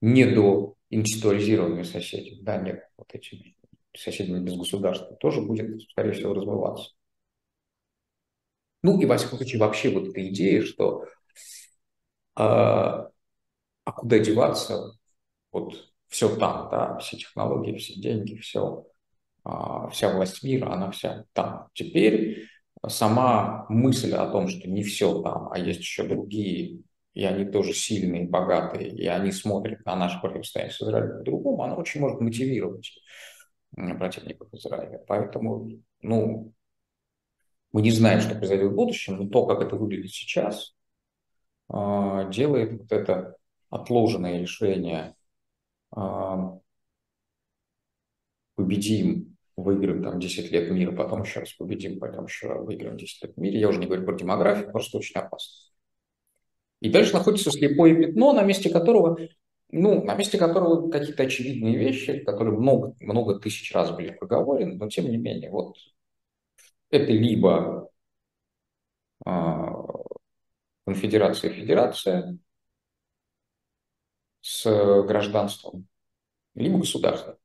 недоинституализированными 0.00 1.82
соседями, 1.82 2.42
да, 2.42 2.56
нет, 2.58 2.88
вот 2.96 3.12
этими 3.14 3.56
соседями 3.96 4.44
без 4.44 4.56
государства, 4.56 5.16
тоже 5.16 5.40
будет, 5.40 5.82
скорее 5.90 6.12
всего, 6.12 6.34
развиваться. 6.34 6.92
Ну 8.82 9.00
и, 9.00 9.06
во 9.06 9.16
всяком 9.16 9.38
случае, 9.38 9.60
вообще 9.60 9.90
вот 9.90 10.08
эта 10.08 10.28
идея, 10.28 10.62
что 10.62 11.04
а, 12.36 13.08
а 13.84 13.92
куда 13.92 14.18
деваться, 14.18 14.92
вот 15.50 15.92
все 16.08 16.34
там, 16.36 16.68
да, 16.70 16.98
все 16.98 17.16
технологии, 17.16 17.76
все 17.76 17.94
деньги, 18.00 18.36
все, 18.36 18.86
а, 19.44 19.88
вся 19.88 20.14
власть 20.14 20.42
мира, 20.44 20.72
она 20.72 20.90
вся 20.92 21.24
там. 21.32 21.68
Теперь 21.74 22.48
сама 22.86 23.66
мысль 23.68 24.14
о 24.14 24.30
том, 24.30 24.48
что 24.48 24.68
не 24.68 24.84
все 24.84 25.20
там, 25.22 25.50
а 25.50 25.58
есть 25.58 25.80
еще 25.80 26.04
другие 26.04 26.82
и 27.18 27.24
они 27.24 27.44
тоже 27.46 27.74
сильные, 27.74 28.28
богатые, 28.28 28.90
и 28.90 29.04
они 29.08 29.32
смотрят 29.32 29.84
на 29.84 29.96
наше 29.96 30.20
противостояние 30.20 30.72
с 30.72 30.80
Израилем 30.80 31.18
по-другому, 31.18 31.64
она 31.64 31.74
очень 31.74 32.00
может 32.00 32.20
мотивировать 32.20 32.92
противников 33.74 34.54
Израиля. 34.54 35.02
Поэтому, 35.08 35.68
ну, 36.00 36.52
мы 37.72 37.82
не 37.82 37.90
знаем, 37.90 38.20
что 38.20 38.36
произойдет 38.36 38.70
в 38.70 38.76
будущем, 38.76 39.16
но 39.16 39.28
то, 39.28 39.46
как 39.46 39.60
это 39.62 39.74
выглядит 39.74 40.12
сейчас, 40.12 40.76
а, 41.68 42.30
делает 42.30 42.82
вот 42.82 42.92
это 42.92 43.34
отложенное 43.68 44.40
решение 44.40 45.16
а, 45.90 46.56
победим, 48.54 49.36
выиграем 49.56 50.04
там 50.04 50.20
10 50.20 50.52
лет 50.52 50.70
мира, 50.70 50.92
потом 50.92 51.22
еще 51.22 51.40
раз 51.40 51.52
победим, 51.54 51.98
потом 51.98 52.26
еще 52.26 52.62
выиграем 52.62 52.96
10 52.96 53.24
лет 53.24 53.36
мира. 53.36 53.56
Я 53.56 53.68
уже 53.70 53.80
не 53.80 53.86
говорю 53.86 54.04
про 54.04 54.14
демографию, 54.14 54.70
просто 54.70 54.98
очень 54.98 55.16
опасно. 55.16 55.67
И 56.80 56.90
дальше 56.90 57.14
находится 57.14 57.50
слепое 57.50 57.94
пятно, 57.94 58.32
на 58.32 58.42
месте 58.42 58.70
которого, 58.70 59.18
ну, 59.70 60.04
на 60.04 60.14
месте 60.14 60.38
которого 60.38 60.90
какие-то 60.90 61.24
очевидные 61.24 61.76
вещи, 61.76 62.18
которые 62.20 62.56
много, 62.56 62.94
много 63.00 63.38
тысяч 63.38 63.72
раз 63.74 63.90
были 63.90 64.10
проговорены, 64.10 64.76
но 64.76 64.88
тем 64.88 65.10
не 65.10 65.16
менее, 65.16 65.50
вот 65.50 65.76
это 66.90 67.12
либо 67.12 67.90
э, 69.26 69.30
конфедерация 70.86 71.50
федерация 71.50 72.38
с 74.40 74.64
гражданством, 75.02 75.88
либо 76.54 76.78
государство. 76.78 77.38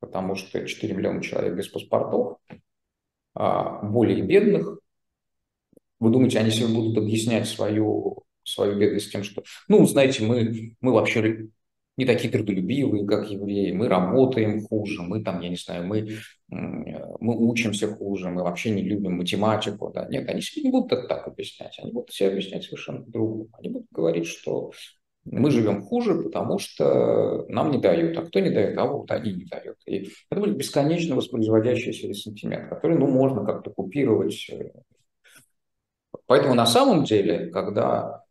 Потому 0.00 0.36
что 0.36 0.66
4 0.66 0.94
миллиона 0.94 1.22
человек 1.22 1.54
без 1.54 1.68
паспортов, 1.68 2.38
а 3.34 3.82
более 3.82 4.22
бедных, 4.22 4.78
вы 6.00 6.10
думаете, 6.10 6.38
они 6.38 6.50
себе 6.50 6.68
будут 6.68 6.96
объяснять 6.96 7.48
свою 7.48 8.24
свою 8.48 8.78
бедность 8.78 9.12
тем, 9.12 9.22
что, 9.22 9.42
ну, 9.68 9.86
знаете, 9.86 10.24
мы, 10.24 10.74
мы 10.80 10.92
вообще 10.92 11.48
не 11.98 12.04
такие 12.04 12.30
трудолюбивые, 12.30 13.04
как 13.06 13.28
евреи, 13.28 13.72
мы 13.72 13.88
работаем 13.88 14.64
хуже, 14.64 15.02
мы 15.02 15.22
там, 15.22 15.40
я 15.40 15.48
не 15.48 15.56
знаю, 15.56 15.84
мы, 15.84 16.08
мы 16.48 17.36
учимся 17.36 17.88
хуже, 17.88 18.30
мы 18.30 18.44
вообще 18.44 18.70
не 18.70 18.82
любим 18.82 19.16
математику. 19.16 19.90
Да? 19.92 20.06
Нет, 20.08 20.28
они 20.28 20.40
себе 20.40 20.62
не 20.62 20.70
будут 20.70 20.90
так, 20.90 21.08
так 21.08 21.26
объяснять, 21.26 21.76
они 21.82 21.90
будут 21.90 22.12
себе 22.12 22.30
объяснять 22.30 22.64
совершенно 22.64 23.04
другому. 23.04 23.48
Они 23.58 23.68
будут 23.70 23.88
говорить, 23.90 24.26
что 24.26 24.70
мы 25.24 25.50
живем 25.50 25.82
хуже, 25.82 26.14
потому 26.22 26.60
что 26.60 27.44
нам 27.48 27.72
не 27.72 27.78
дают. 27.78 28.16
А 28.16 28.22
кто 28.22 28.38
не 28.38 28.50
дает? 28.50 28.78
А 28.78 28.84
вот 28.84 29.10
они 29.10 29.32
не 29.32 29.44
дают. 29.44 29.76
И 29.84 30.10
это 30.30 30.40
будет 30.40 30.56
бесконечно 30.56 31.16
воспроизводящийся 31.16 32.06
ресентимент, 32.06 32.68
который, 32.68 32.96
ну, 32.96 33.08
можно 33.08 33.44
как-то 33.44 33.70
купировать. 33.70 34.50
Поэтому 36.26 36.54
на 36.54 36.66
самом 36.66 37.04
деле, 37.04 37.46
когда 37.46 38.22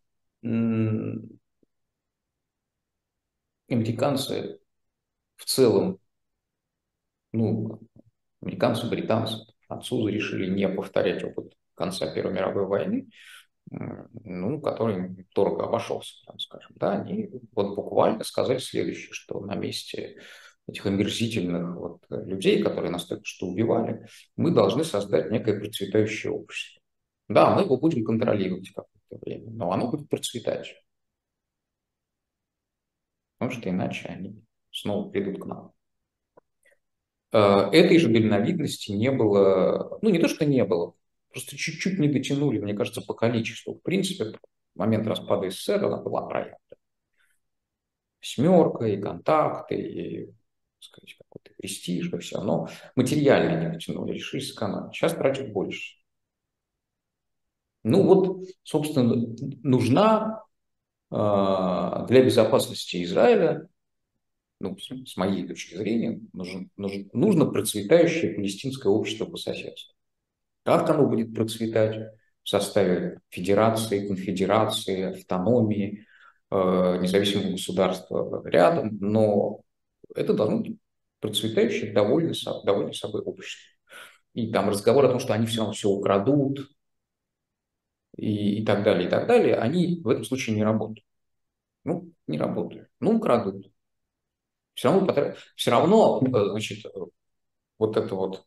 американцы 3.70 4.60
в 5.36 5.46
целом, 5.46 6.00
ну, 7.32 7.80
американцы, 8.42 8.90
британцы, 8.90 9.46
французы 9.68 10.12
решили 10.12 10.50
не 10.54 10.68
повторять 10.68 11.24
опыт 11.24 11.54
конца 11.76 12.12
Первой 12.14 12.34
мировой 12.34 12.66
войны, 12.66 13.10
ну, 13.70 14.62
который 14.62 15.28
дорого 15.36 15.66
обошелся, 15.66 16.14
скажем, 16.40 16.72
да, 16.76 17.02
они 17.02 17.30
вот 17.54 17.76
буквально 17.76 18.24
сказали 18.24 18.60
следующее, 18.60 19.12
что 19.12 19.42
на 19.42 19.56
месте 19.56 20.20
этих 20.68 20.86
омерзительных 20.86 21.76
вот 21.76 22.02
людей, 22.10 22.62
которые 22.62 22.92
нас 22.92 23.06
только 23.06 23.26
что 23.26 23.48
убивали, 23.48 24.08
мы 24.36 24.52
должны 24.52 24.84
создать 24.84 25.32
некое 25.32 25.60
процветающее 25.60 26.32
общество. 26.32 26.82
Да, 27.28 27.56
мы 27.56 27.64
его 27.64 27.78
будем 27.78 28.06
контролировать 28.06 28.72
какое-то 29.10 29.26
время, 29.26 29.52
но 29.52 29.72
оно 29.72 29.90
будет 29.90 30.10
процветать. 30.10 30.76
Потому 33.38 33.60
что 33.60 33.70
иначе 33.70 34.08
они 34.08 34.44
снова 34.72 35.10
придут 35.10 35.42
к 35.42 35.46
нам. 35.46 35.72
Э, 37.32 37.70
этой 37.72 38.00
же 38.00 38.10
дальновидности 38.10 38.92
не 38.92 39.12
было, 39.12 40.00
ну 40.02 40.10
не 40.10 40.20
то, 40.20 40.28
что 40.28 40.46
не 40.46 40.64
было, 40.66 40.94
просто 41.32 41.58
чуть-чуть 41.58 42.00
не 42.00 42.08
дотянули, 42.08 42.60
мне 42.60 42.74
кажется, 42.74 43.02
по 43.02 43.14
количеству. 43.14 43.76
В 43.76 43.82
принципе, 43.82 44.38
в 44.76 44.80
момент 44.80 45.08
распада 45.08 45.50
СССР 45.50 45.86
она 45.86 45.98
была 45.98 46.28
проявлена. 46.28 46.58
Семерка 48.20 48.86
и 48.88 49.00
контакты, 49.00 49.76
и 49.76 50.34
сказать, 50.80 51.16
какой-то 51.18 51.52
престиж, 51.58 52.12
и 52.12 52.18
все. 52.18 52.42
Но 52.42 52.68
материально 52.96 53.60
не 53.62 53.74
дотянули, 53.74 54.14
решили 54.14 54.42
сэкономить. 54.42 54.96
Сейчас 54.96 55.14
тратят 55.14 55.52
больше. 55.52 55.98
Ну 57.88 58.04
вот, 58.04 58.42
собственно, 58.64 59.16
нужна 59.64 60.44
э, 61.10 61.16
для 61.16 62.24
безопасности 62.24 63.02
Израиля, 63.04 63.70
ну, 64.60 64.78
с 64.78 65.16
моей 65.16 65.48
точки 65.48 65.76
зрения, 65.76 66.20
нужен, 66.34 66.70
нужно 66.76 67.46
процветающее 67.46 68.34
палестинское 68.34 68.92
общество 68.92 69.26
по 69.26 69.38
соседству. 69.38 69.94
Как 70.64 70.90
оно 70.90 71.08
будет 71.08 71.34
процветать 71.34 72.12
в 72.44 72.50
составе 72.50 73.22
федерации, 73.30 74.08
конфедерации, 74.08 75.20
автономии, 75.22 76.06
э, 76.52 76.98
независимого 77.02 77.52
государства 77.52 78.42
рядом, 78.50 78.98
но 79.00 79.62
это 80.14 80.34
должно 80.34 80.60
быть 80.60 80.78
процветающее, 81.22 81.94
довольно, 81.94 82.34
довольно 82.66 82.92
собой 82.92 83.22
общество. 83.22 83.64
И 84.34 84.52
там 84.52 84.70
разговор 84.70 85.06
о 85.06 85.10
том, 85.10 85.20
что 85.20 85.34
они 85.34 85.46
все 85.46 85.60
равно 85.60 85.74
все 85.74 85.88
украдут, 85.90 86.70
и, 88.18 88.62
и 88.62 88.66
так 88.66 88.84
далее, 88.84 89.08
и 89.08 89.10
так 89.10 89.28
далее, 89.28 89.56
они 89.56 90.02
в 90.04 90.10
этом 90.10 90.24
случае 90.26 90.56
не 90.56 90.64
работают. 90.64 91.06
Ну, 91.84 92.12
не 92.28 92.38
работают. 92.38 92.90
Ну, 93.00 93.20
крадут. 93.20 93.72
Все 94.74 94.92
равно, 94.92 95.36
все 95.56 95.72
равно 95.72 96.22
значит, 96.52 96.86
вот 97.80 97.98
это 97.98 98.16
вот 98.16 98.46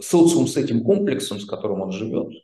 социум 0.00 0.46
с 0.46 0.56
этим 0.56 0.84
комплексом, 0.84 1.38
с 1.38 1.46
которым 1.46 1.80
он 1.80 1.92
живет, 1.92 2.34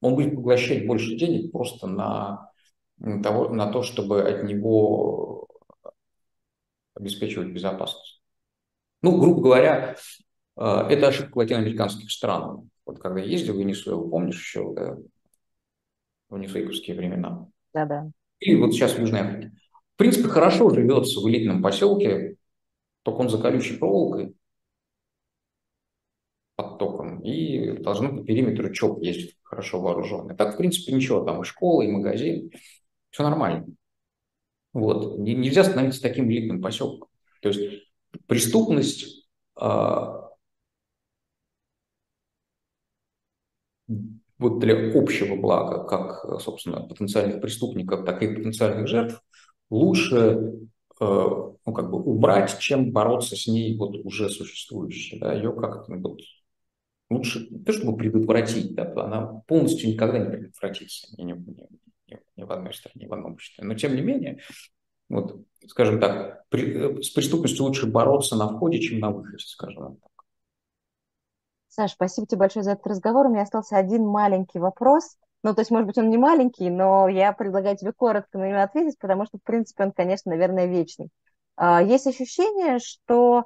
он 0.00 0.14
будет 0.14 0.34
поглощать 0.34 0.86
больше 0.86 1.16
денег 1.16 1.52
просто 1.52 1.86
на, 1.86 2.50
того, 3.22 3.48
на 3.48 3.70
то, 3.72 3.82
чтобы 3.82 4.22
от 4.22 4.44
него 4.44 5.48
обеспечивать 6.94 7.48
безопасность. 7.48 8.22
Ну, 9.02 9.18
грубо 9.18 9.40
говоря, 9.40 9.96
э, 10.56 10.62
это 10.62 11.08
ошибка 11.08 11.38
латиноамериканских 11.38 12.10
стран. 12.10 12.70
Вот 12.90 12.98
когда 12.98 13.20
ездил 13.20 13.54
в 13.54 13.58
Венесуэлу, 13.60 14.10
помнишь 14.10 14.40
еще 14.40 14.74
да, 14.74 14.96
в 16.28 16.36
венесуэльские 16.36 16.96
времена? 16.96 17.46
Да-да. 17.72 18.10
И 18.40 18.56
вот 18.56 18.72
сейчас 18.72 18.94
в 18.94 18.98
Южной 18.98 19.20
Африке. 19.20 19.52
В 19.94 19.96
принципе, 19.96 20.28
хорошо 20.28 20.70
живется 20.70 21.20
в 21.20 21.28
элитном 21.28 21.62
поселке, 21.62 22.34
только 23.04 23.18
он 23.18 23.28
за 23.28 23.40
колючей 23.40 23.76
проволокой 23.76 24.34
под 26.56 26.78
током, 26.78 27.20
и 27.20 27.78
должны 27.78 28.08
по 28.08 28.24
периметру 28.24 28.72
ЧОП 28.72 29.04
ездить 29.04 29.36
хорошо 29.44 29.80
вооруженный. 29.80 30.34
Так, 30.34 30.54
в 30.54 30.56
принципе, 30.56 30.92
ничего, 30.92 31.24
там 31.24 31.42
и 31.42 31.44
школа, 31.44 31.82
и 31.82 31.92
магазин, 31.92 32.50
все 33.10 33.22
нормально. 33.22 33.66
Вот. 34.72 35.16
Нельзя 35.16 35.62
становиться 35.62 36.02
таким 36.02 36.28
элитным 36.28 36.60
поселком. 36.60 37.08
То 37.40 37.50
есть 37.50 37.84
преступность 38.26 39.28
а, 39.54 40.29
вот 44.38 44.58
для 44.58 44.98
общего 44.98 45.36
блага, 45.36 45.84
как, 45.84 46.40
собственно, 46.40 46.80
потенциальных 46.80 47.40
преступников, 47.40 48.04
так 48.04 48.22
и 48.22 48.34
потенциальных 48.34 48.88
жертв, 48.88 49.22
лучше 49.68 50.16
э, 51.00 51.04
ну, 51.66 51.72
как 51.72 51.90
бы 51.90 52.02
убрать, 52.02 52.58
чем 52.58 52.90
бороться 52.92 53.36
с 53.36 53.46
ней 53.46 53.76
вот 53.76 53.96
уже 54.04 54.30
существующей. 54.30 55.18
Да, 55.18 55.34
ее 55.34 55.52
как-то 55.52 55.92
ну, 55.92 56.00
вот, 56.00 56.20
лучше, 57.10 57.48
не 57.50 57.62
то 57.62 57.72
чтобы 57.72 57.96
предотвратить, 57.96 58.74
да, 58.74 58.90
она 58.96 59.42
полностью 59.46 59.90
никогда 59.90 60.18
не 60.18 60.30
предотвратится 60.30 61.08
ни, 61.18 61.24
ни, 61.24 61.32
ни, 61.32 62.18
ни 62.36 62.42
в 62.42 62.50
одной 62.50 62.72
стране, 62.72 63.04
ни 63.04 63.08
в 63.08 63.12
одном 63.12 63.34
обществе. 63.34 63.64
Но 63.64 63.74
тем 63.74 63.94
не 63.94 64.02
менее, 64.02 64.40
вот, 65.08 65.44
скажем 65.66 66.00
так, 66.00 66.48
при, 66.48 67.02
с 67.02 67.10
преступностью 67.10 67.64
лучше 67.64 67.86
бороться 67.86 68.36
на 68.36 68.48
входе, 68.48 68.80
чем 68.80 69.00
на 69.00 69.10
выходе, 69.10 69.44
скажем 69.44 69.96
так. 69.96 70.09
Саш, 71.70 71.92
спасибо 71.92 72.26
тебе 72.26 72.38
большое 72.38 72.64
за 72.64 72.72
этот 72.72 72.86
разговор. 72.88 73.26
У 73.26 73.30
меня 73.30 73.42
остался 73.42 73.76
один 73.76 74.04
маленький 74.04 74.58
вопрос. 74.58 75.16
Ну, 75.44 75.54
то 75.54 75.60
есть, 75.60 75.70
может 75.70 75.86
быть, 75.86 75.98
он 75.98 76.10
не 76.10 76.18
маленький, 76.18 76.68
но 76.68 77.08
я 77.08 77.32
предлагаю 77.32 77.76
тебе 77.76 77.92
коротко 77.92 78.38
на 78.38 78.48
него 78.48 78.60
ответить, 78.60 78.98
потому 78.98 79.24
что, 79.24 79.38
в 79.38 79.42
принципе, 79.42 79.84
он, 79.84 79.92
конечно, 79.92 80.30
наверное, 80.30 80.66
вечный. 80.66 81.10
А, 81.56 81.80
есть 81.80 82.08
ощущение, 82.08 82.80
что 82.80 83.44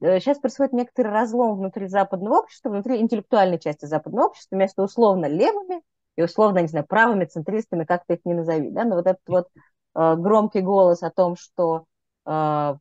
сейчас 0.00 0.38
э, 0.38 0.40
происходит 0.40 0.72
некоторый 0.72 1.08
разлом 1.08 1.56
внутри 1.56 1.88
западного 1.88 2.38
общества, 2.38 2.70
внутри 2.70 3.00
интеллектуальной 3.00 3.58
части 3.58 3.86
западного 3.86 4.26
общества, 4.28 4.54
между 4.54 4.84
условно 4.84 5.26
левыми 5.26 5.82
и 6.14 6.22
условно, 6.22 6.60
не 6.60 6.68
знаю, 6.68 6.86
правыми, 6.86 7.24
центристами, 7.24 7.84
как 7.84 8.06
ты 8.06 8.14
их 8.14 8.20
не 8.24 8.34
назови, 8.34 8.70
да, 8.70 8.84
но 8.84 8.94
вот 8.94 9.06
этот 9.08 9.26
вот 9.26 9.48
э, 9.96 10.14
громкий 10.16 10.60
голос 10.60 11.02
о 11.02 11.10
том, 11.10 11.34
что 11.34 11.86
э, 12.24 12.74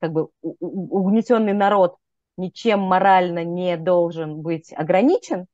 как 0.00 0.12
бы 0.12 0.28
угнетенный 0.40 1.52
народ 1.52 1.96
ничем 2.36 2.80
морально 2.80 3.44
не 3.44 3.76
должен 3.76 4.40
быть 4.40 4.72
ограничен, 4.72 5.42
э, 5.42 5.46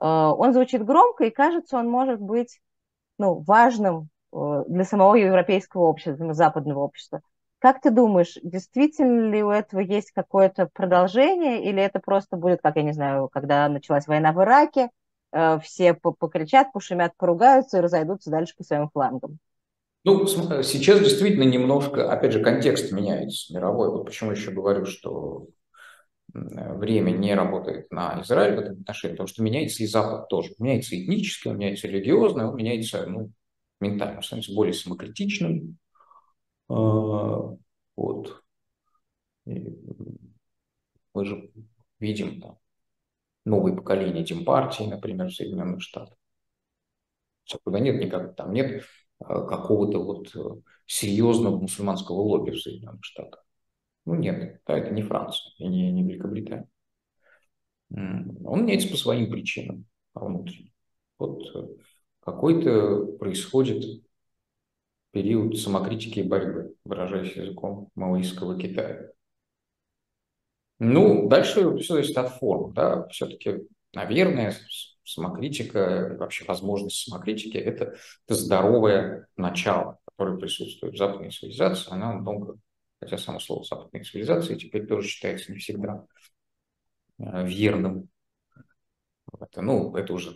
он 0.00 0.52
звучит 0.52 0.84
громко, 0.84 1.24
и 1.24 1.30
кажется, 1.30 1.76
он 1.76 1.88
может 1.88 2.20
быть 2.20 2.60
ну, 3.18 3.40
важным 3.40 4.08
э, 4.32 4.64
для 4.68 4.84
самого 4.84 5.14
европейского 5.14 5.82
общества, 5.82 6.32
западного 6.34 6.80
общества. 6.80 7.20
Как 7.58 7.82
ты 7.82 7.90
думаешь, 7.90 8.38
действительно 8.42 9.30
ли 9.30 9.42
у 9.42 9.50
этого 9.50 9.80
есть 9.80 10.12
какое-то 10.12 10.70
продолжение, 10.72 11.62
или 11.62 11.82
это 11.82 12.00
просто 12.00 12.36
будет, 12.36 12.62
как 12.62 12.76
я 12.76 12.82
не 12.82 12.92
знаю, 12.92 13.28
когда 13.28 13.68
началась 13.68 14.06
война 14.06 14.32
в 14.32 14.42
Ираке, 14.42 14.88
э, 15.32 15.58
все 15.60 15.92
покричат, 15.92 16.72
пошумят, 16.72 17.12
поругаются 17.18 17.78
и 17.78 17.80
разойдутся 17.82 18.30
дальше 18.30 18.54
по 18.56 18.64
своим 18.64 18.88
флангам? 18.88 19.38
Ну, 20.02 20.26
сейчас 20.26 21.00
действительно 21.00 21.44
немножко, 21.44 22.10
опять 22.10 22.32
же, 22.32 22.42
контекст 22.42 22.90
меняется 22.90 23.52
мировой. 23.52 23.90
Вот 23.90 24.06
почему 24.06 24.30
еще 24.30 24.50
говорю, 24.50 24.86
что 24.86 25.48
время 26.32 27.10
не 27.10 27.34
работает 27.34 27.90
на 27.90 28.20
Израиль 28.22 28.56
в 28.56 28.60
этом 28.60 28.80
отношении, 28.80 29.14
потому 29.14 29.28
что 29.28 29.42
меняется 29.42 29.82
и 29.82 29.86
Запад 29.86 30.28
тоже. 30.28 30.52
Меняется 30.58 31.00
этнически, 31.00 31.48
он 31.48 31.58
меняется 31.58 31.88
религиозно, 31.88 32.50
он 32.50 32.56
меняется 32.56 33.06
ну, 33.06 33.32
ментально, 33.80 34.18
он 34.18 34.22
становится 34.22 34.54
более 34.54 34.74
самокритичным, 34.74 35.78
а, 36.70 37.56
вот. 37.96 38.42
И 39.46 39.76
мы 41.14 41.24
же 41.24 41.50
видим 41.98 42.40
там, 42.40 42.58
новые 43.44 43.76
поколения 43.76 44.22
демпартии, 44.22 44.84
например, 44.84 45.28
в 45.28 45.34
Соединенных 45.34 45.82
Штатах. 45.82 46.16
Куда 47.64 47.80
нет 47.80 48.00
никак, 48.00 48.36
там 48.36 48.52
нет 48.52 48.84
а, 49.18 49.44
какого-то 49.44 49.98
вот 49.98 50.36
э, 50.36 50.62
серьезного 50.86 51.58
мусульманского 51.58 52.20
лобби 52.20 52.52
в 52.52 52.60
Соединенных 52.60 53.04
Штатах. 53.04 53.44
Ну 54.10 54.16
нет, 54.16 54.60
да, 54.66 54.76
это 54.76 54.90
не 54.90 55.02
Франция 55.02 55.52
и 55.58 55.68
не, 55.68 55.92
не 55.92 56.02
Великобритания. 56.02 56.66
Он 57.90 58.64
меняется 58.64 58.88
по 58.88 58.96
своим 58.96 59.30
причинам 59.30 59.86
внутренним. 60.14 60.72
Вот 61.16 61.42
э, 61.54 61.68
какой-то 62.18 63.06
происходит 63.20 64.02
период 65.12 65.56
самокритики 65.56 66.18
и 66.18 66.24
борьбы, 66.24 66.74
выражаясь 66.84 67.36
языком 67.36 67.90
маоистского 67.94 68.58
Китая. 68.58 69.12
Ну, 70.80 71.28
дальше 71.28 71.76
все 71.78 71.94
зависит 71.94 72.18
от 72.18 72.30
форм. 72.34 72.74
Да? 72.74 73.06
Все-таки, 73.10 73.60
наверное, 73.94 74.56
самокритика, 75.04 76.16
вообще 76.18 76.44
возможность 76.46 77.08
самокритики– 77.08 77.56
это, 77.58 77.94
здоровое 78.26 79.28
начало, 79.36 80.00
которое 80.04 80.36
присутствует 80.36 80.94
в 80.94 80.98
западной 80.98 81.30
цивилизации. 81.30 81.92
Она 81.92 82.14
много, 82.14 82.58
хотя 83.00 83.18
само 83.18 83.40
слово 83.40 83.64
западной 83.64 84.04
цивилизации 84.04 84.56
теперь 84.56 84.86
тоже 84.86 85.08
считается 85.08 85.52
не 85.52 85.58
всегда 85.58 86.06
э, 87.18 87.46
верным. 87.46 88.08
Это, 89.40 89.62
ну, 89.62 89.94
это 89.96 90.12
уже 90.12 90.34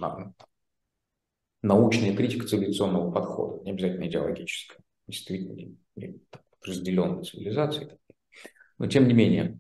научная 1.63 2.17
критика 2.17 2.47
цивилизационного 2.47 3.11
подхода, 3.11 3.65
не 3.65 3.73
обязательно 3.73 4.07
идеологическая, 4.07 4.79
действительно 5.07 5.77
разделенной 6.63 7.25
цивилизации. 7.25 7.99
Но 8.79 8.87
тем 8.87 9.07
не 9.09 9.15
менее, 9.15 9.59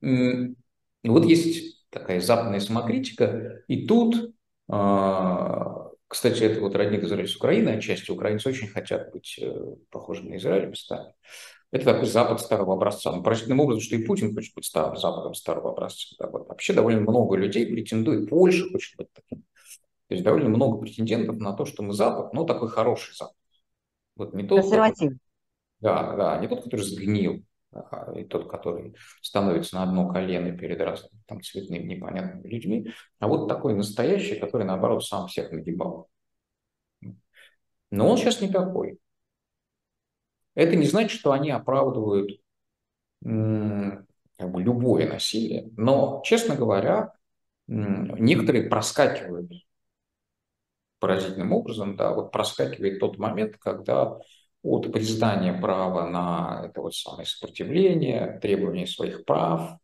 вот 0.00 1.24
есть 1.24 1.88
такая 1.90 2.20
западная 2.20 2.60
самокритика, 2.60 3.62
и 3.68 3.86
тут, 3.86 4.34
а, 4.68 5.90
кстати, 6.08 6.42
это 6.42 6.60
вот 6.60 6.74
родник 6.74 7.04
Израиль 7.04 7.28
с 7.28 7.36
Украиной, 7.36 7.78
отчасти 7.78 8.10
украинцы 8.10 8.48
очень 8.48 8.68
хотят 8.68 9.12
быть 9.12 9.38
э, 9.40 9.76
похожими 9.90 10.30
на 10.30 10.36
Израиль 10.36 10.68
местами. 10.68 11.12
Это 11.74 11.86
такой 11.86 12.06
Запад 12.06 12.40
старого 12.40 12.74
образца. 12.74 13.10
Ну, 13.10 13.20
поразительным 13.20 13.58
образом, 13.58 13.82
что 13.82 13.96
и 13.96 14.04
Путин 14.04 14.32
хочет 14.32 14.54
быть 14.54 14.64
старым 14.64 14.96
Западом 14.96 15.34
старого 15.34 15.72
образца. 15.72 16.14
Да, 16.20 16.28
вот. 16.28 16.46
Вообще 16.46 16.72
довольно 16.72 17.00
много 17.00 17.34
людей 17.36 17.66
претендует. 17.66 18.30
Польша 18.30 18.70
хочет 18.70 18.96
быть 18.96 19.08
таким. 19.12 19.40
То 20.06 20.14
есть 20.14 20.22
довольно 20.22 20.50
много 20.50 20.78
претендентов 20.78 21.36
на 21.38 21.52
то, 21.52 21.64
что 21.64 21.82
мы 21.82 21.92
Запад, 21.92 22.32
но 22.32 22.44
такой 22.44 22.68
хороший 22.68 23.16
Запад. 23.16 23.34
Вот 24.14 24.34
не 24.34 24.46
тот, 24.46 24.60
Консервативный. 24.60 25.18
Да, 25.80 26.14
да, 26.14 26.38
не 26.38 26.46
тот, 26.46 26.62
который 26.62 26.82
сгнил, 26.82 27.42
а, 27.72 28.12
и 28.16 28.22
тот, 28.22 28.48
который 28.48 28.94
становится 29.20 29.74
на 29.74 29.82
одно 29.82 30.08
колено 30.08 30.56
перед 30.56 30.80
разными 30.80 31.24
там 31.26 31.42
цветными 31.42 31.92
непонятными 31.92 32.46
людьми, 32.46 32.94
а 33.18 33.26
вот 33.26 33.48
такой 33.48 33.74
настоящий, 33.74 34.36
который, 34.36 34.64
наоборот, 34.64 35.04
сам 35.04 35.26
всех 35.26 35.50
нагибал. 35.50 36.08
Но 37.90 38.08
он 38.08 38.16
сейчас 38.16 38.40
не 38.40 38.48
такой. 38.48 39.00
Это 40.54 40.76
не 40.76 40.86
значит, 40.86 41.18
что 41.18 41.32
они 41.32 41.50
оправдывают 41.50 42.30
как 43.22 44.50
бы, 44.52 44.62
любое 44.62 45.08
насилие, 45.08 45.70
но, 45.76 46.22
честно 46.24 46.56
говоря, 46.56 47.12
некоторые 47.66 48.68
проскакивают 48.68 49.50
поразительным 50.98 51.52
образом, 51.52 51.96
да, 51.96 52.12
вот 52.12 52.32
проскакивает 52.32 52.98
тот 52.98 53.18
момент, 53.18 53.56
когда 53.58 54.18
от 54.62 54.92
признания 54.92 55.52
права 55.52 56.08
на 56.08 56.66
это 56.66 56.80
вот 56.80 56.94
самое 56.94 57.26
сопротивление, 57.26 58.38
требования 58.40 58.86
своих 58.86 59.24
прав 59.24 59.78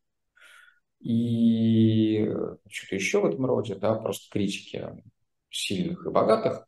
и 1.01 2.31
что-то 2.69 2.95
еще 2.95 3.21
в 3.21 3.27
этом 3.27 3.45
роде, 3.47 3.75
да, 3.75 3.95
просто 3.95 4.31
критики 4.31 5.03
сильных 5.51 6.07
и 6.07 6.11
богатых, 6.11 6.67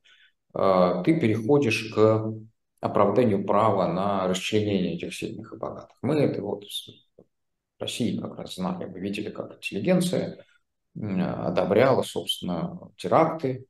а, 0.54 1.02
ты 1.02 1.18
переходишь 1.18 1.92
к 1.94 2.34
оправданию 2.82 3.46
права 3.46 3.86
на 3.86 4.26
расчленение 4.26 4.96
этих 4.96 5.14
сильных 5.14 5.52
и 5.52 5.56
богатых. 5.56 5.96
Мы 6.02 6.16
это 6.16 6.42
вот 6.42 6.64
в 6.64 7.80
России 7.80 8.18
как 8.18 8.36
раз 8.36 8.56
знали, 8.56 8.86
мы 8.86 8.98
видели, 8.98 9.30
как 9.30 9.56
интеллигенция 9.56 10.44
одобряла, 10.94 12.02
собственно, 12.02 12.90
теракты 12.96 13.66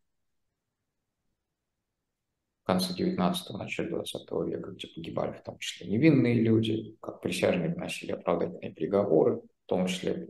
в 2.63 2.67
конце 2.67 2.95
19-го, 2.95 3.59
начале 3.59 3.91
20 3.91 4.31
века, 4.47 4.71
где 4.71 4.89
погибали 4.89 5.33
в 5.33 5.43
том 5.43 5.59
числе 5.59 5.89
невинные 5.89 6.35
люди, 6.35 6.97
как 7.03 7.21
присяжные 7.21 7.75
вносили 7.75 8.13
оправдательные 8.13 8.73
приговоры, 8.73 9.43
в 9.43 9.67
том 9.67 9.89
числе 9.89 10.27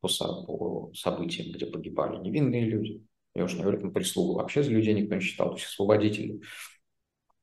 по, 0.00 0.08
по 0.08 0.90
событиям, 0.94 1.52
где 1.52 1.66
погибали 1.66 2.16
невинные 2.16 2.64
люди. 2.64 3.06
Я 3.36 3.44
уж 3.44 3.54
не 3.54 3.62
говорю, 3.62 3.80
там 3.80 3.92
прислугу 3.92 4.34
вообще 4.34 4.64
за 4.64 4.72
людей 4.72 4.94
никто 4.94 5.14
не 5.14 5.20
считал, 5.20 5.50
то 5.50 5.56
есть 5.56 5.66
освободители, 5.66 6.40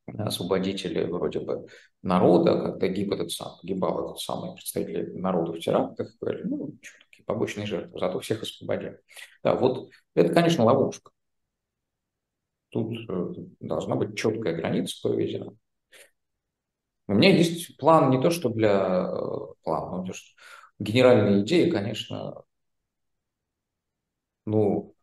освободители 0.07 1.03
вроде 1.03 1.39
бы 1.39 1.67
народа, 2.01 2.61
когда 2.61 2.87
гиб 2.87 3.11
этот 3.11 3.31
сам, 3.31 3.57
погибал 3.61 4.05
этот 4.05 4.19
самый 4.19 4.53
представитель 4.53 5.17
народа 5.19 5.53
в 5.53 5.59
терактах, 5.59 6.15
говорили, 6.19 6.43
ну, 6.47 6.77
что 6.81 6.99
такие 7.09 7.25
побочные 7.25 7.67
жертвы, 7.67 7.99
зато 7.99 8.19
всех 8.19 8.43
освободили. 8.43 8.99
Да, 9.43 9.55
вот 9.55 9.89
это, 10.15 10.33
конечно, 10.33 10.63
ловушка. 10.63 11.11
Тут 12.69 12.97
э, 13.09 13.33
должна 13.59 13.95
быть 13.95 14.17
четкая 14.17 14.55
граница 14.55 14.97
проведена. 15.01 15.55
У 17.07 17.13
меня 17.13 17.35
есть 17.35 17.77
план 17.77 18.09
не 18.09 18.21
то, 18.21 18.29
что 18.29 18.49
для 18.49 19.07
э, 19.09 19.53
плана, 19.63 19.97
но 19.97 20.03
то, 20.03 20.13
генеральная 20.79 21.41
идея, 21.41 21.71
конечно, 21.71 22.43
ну, 24.45 24.95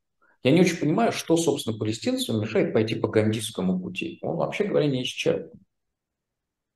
я 0.45 0.51
не 0.51 0.61
очень 0.61 0.77
понимаю, 0.77 1.11
что, 1.11 1.39
собственно, 1.39 1.79
палестинцам 1.79 2.41
мешает 2.41 2.75
пойти 2.75 2.95
по 2.95 3.09
гандийскому 3.09 3.81
пути. 3.81 4.19
Он, 4.21 4.37
вообще 4.37 4.65
говоря, 4.65 4.87
не 4.87 5.03
исчерпан. 5.03 5.59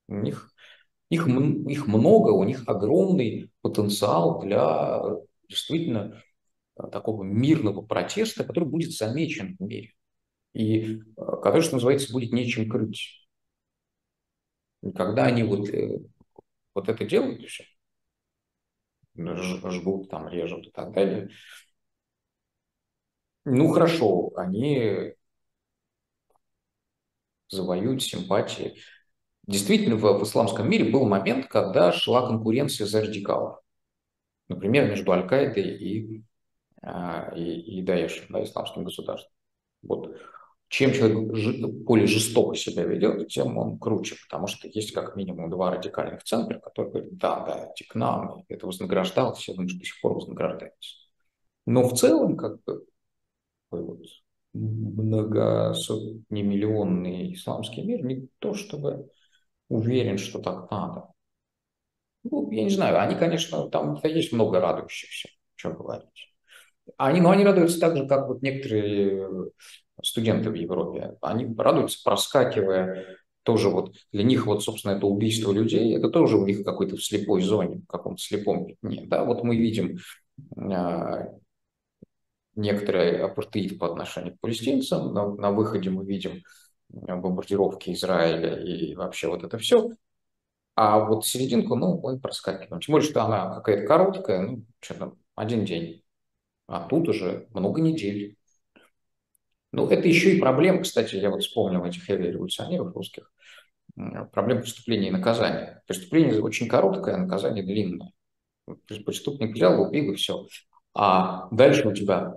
У 0.09 0.15
них, 0.15 0.51
их, 1.11 1.29
их 1.29 1.87
много, 1.87 2.31
у 2.31 2.45
них 2.45 2.65
огромный 2.67 3.51
потенциал 3.61 4.41
для 4.41 5.03
действительно 5.51 6.23
э, 6.77 6.89
такого 6.91 7.23
мирного 7.23 7.83
протеста, 7.83 8.43
который 8.43 8.65
будет 8.65 8.93
замечен 8.93 9.57
в 9.59 9.63
мире. 9.63 9.93
И 10.55 11.01
э, 11.01 11.01
который, 11.43 11.61
что 11.61 11.75
называется, 11.75 12.11
будет 12.11 12.33
нечем 12.33 12.71
крыть. 12.71 13.29
И 14.83 14.93
когда 14.93 15.27
они 15.27 15.43
вот, 15.43 15.69
э, 15.69 15.99
вот 16.75 16.89
это 16.89 17.05
делают, 17.05 17.43
все, 17.43 17.65
жгут, 19.15 20.09
там, 20.09 20.29
режут 20.29 20.69
и 20.69 20.71
так 20.71 20.93
далее, 20.93 21.29
ну, 23.49 23.73
хорошо, 23.73 24.33
они 24.37 25.15
завоюют 27.49 28.03
симпатии. 28.03 28.77
Действительно, 29.47 29.97
в, 29.97 30.03
в 30.03 30.23
исламском 30.25 30.69
мире 30.69 30.91
был 30.91 31.07
момент, 31.07 31.47
когда 31.47 31.93
шла 31.93 32.27
конкуренция 32.27 32.87
за 32.87 33.01
радикалов. 33.01 33.61
Например, 34.49 34.89
между 34.89 35.11
Аль-Каидой 35.13 35.77
и, 35.77 36.25
а, 36.83 37.33
и, 37.35 37.79
и 37.79 37.83
Даешем, 37.83 38.27
да, 38.29 38.43
исламским 38.45 38.85
государством. 38.85 39.33
Вот. 39.83 40.17
Чем 40.69 40.93
человек 40.93 41.73
более 41.85 42.07
жестоко 42.07 42.55
себя 42.55 42.85
ведет, 42.85 43.29
тем 43.29 43.57
он 43.57 43.79
круче, 43.79 44.17
потому 44.29 44.47
что 44.47 44.69
есть 44.69 44.93
как 44.93 45.17
минимум 45.17 45.49
два 45.49 45.71
радикальных 45.71 46.23
центра, 46.25 46.59
которые 46.59 46.93
говорят, 46.93 47.17
да, 47.17 47.41
да, 47.47 47.73
иди 47.75 47.89
к 47.89 47.95
нам, 47.95 48.45
это 48.49 48.67
вознаграждалось, 48.67 49.49
я 49.49 49.55
думаю, 49.55 49.71
что 49.71 49.79
до 49.79 49.85
сих 49.87 50.01
пор 50.03 50.15
вознаграждается. 50.15 50.97
Но 51.65 51.89
в 51.89 51.95
целом, 51.99 52.37
как 52.37 52.63
бы, 52.65 52.85
такой 53.71 53.85
вот 53.85 54.01
многосотнемиллионный 54.55 57.35
исламский 57.35 57.83
мир 57.83 58.03
не 58.05 58.29
то 58.39 58.55
чтобы 58.55 59.11
уверен, 59.69 60.17
что 60.19 60.41
так 60.41 60.71
надо. 60.71 61.09
Ну, 62.25 62.51
я 62.51 62.65
не 62.65 62.71
знаю, 62.71 63.01
они, 63.01 63.15
конечно, 63.15 63.69
там 63.69 64.01
есть 64.03 64.33
много 64.33 64.61
радующихся, 64.61 65.29
что 65.55 65.71
говорить. 65.71 66.35
Они, 66.97 67.21
но 67.21 67.31
они 67.31 67.45
радуются 67.45 67.81
так 67.81 67.97
же, 67.97 68.07
как 68.07 68.29
вот 68.29 68.43
некоторые 68.43 69.51
студенты 70.03 70.51
в 70.51 70.55
Европе. 70.55 71.17
Они 71.21 71.55
радуются, 71.57 72.03
проскакивая 72.03 73.19
тоже 73.43 73.69
вот 73.69 73.95
для 74.13 74.25
них 74.25 74.47
вот, 74.47 74.63
собственно, 74.63 74.93
это 74.93 75.07
убийство 75.07 75.53
людей, 75.53 75.97
это 75.97 76.11
тоже 76.11 76.37
у 76.37 76.47
них 76.47 76.65
какой-то 76.65 76.97
в 76.97 77.05
слепой 77.05 77.41
зоне, 77.41 77.81
в 77.81 77.87
каком-то 77.87 78.21
слепом 78.21 78.67
пятне. 78.67 79.07
Да? 79.07 79.25
Вот 79.25 79.43
мы 79.43 79.57
видим 79.57 79.99
а, 80.57 81.29
некоторый 82.59 83.23
апартеид 83.23 83.79
по 83.79 83.87
отношению 83.87 84.37
к 84.37 84.41
палестинцам. 84.41 85.15
На, 85.15 85.29
на 85.35 85.51
выходе 85.53 85.91
мы 85.91 86.05
видим 86.05 86.43
э, 86.93 87.15
бомбардировки 87.15 87.93
Израиля 87.93 88.61
и 88.63 88.95
вообще 88.95 89.29
вот 89.29 89.45
это 89.45 89.59
все. 89.59 89.91
А 90.75 91.01
вот 91.01 91.27
серединку, 91.27 91.75
ну, 91.75 92.01
мы 92.01 92.21
проскакиваем. 92.21 92.81
Тем 92.81 92.93
более, 92.93 93.09
что 93.09 93.25
она 93.25 93.57
какая-то 93.57 93.87
короткая, 93.87 94.41
ну, 94.43 94.65
что 94.81 94.95
там, 94.95 95.15
один 95.35 95.65
день. 95.65 96.03
А 96.67 96.87
тут 96.87 97.09
уже 97.09 97.49
много 97.55 97.81
недель. 97.81 98.37
Ну, 99.73 99.89
это 99.89 100.07
еще 100.07 100.37
и 100.37 100.41
проблема, 100.41 100.83
кстати, 100.83 101.17
я 101.17 101.31
вот 101.31 101.43
вспомнил 101.43 101.85
этих 101.85 102.09
революционеров 102.09 102.95
русских, 102.95 103.31
проблема 104.33 104.63
преступления 104.63 105.09
и 105.09 105.13
наказания. 105.13 105.83
Преступление 105.87 106.41
очень 106.41 106.69
короткое, 106.69 107.17
а 107.17 107.19
наказание 107.19 107.65
длинное. 107.65 108.13
Преступник 108.87 109.55
взял, 109.55 109.81
убил 109.81 110.13
и 110.13 110.17
все. 110.17 110.47
А 110.95 111.49
дальше 111.51 111.89
у 111.89 111.95
тебя 111.95 112.35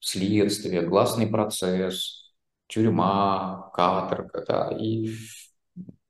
следствие, 0.00 0.82
гласный 0.82 1.26
процесс, 1.26 2.32
тюрьма, 2.66 3.70
каторга, 3.74 4.44
да, 4.46 4.70
и 4.78 5.12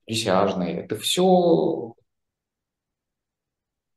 присяжные. 0.06 0.84
Это 0.84 0.96
все 0.96 1.94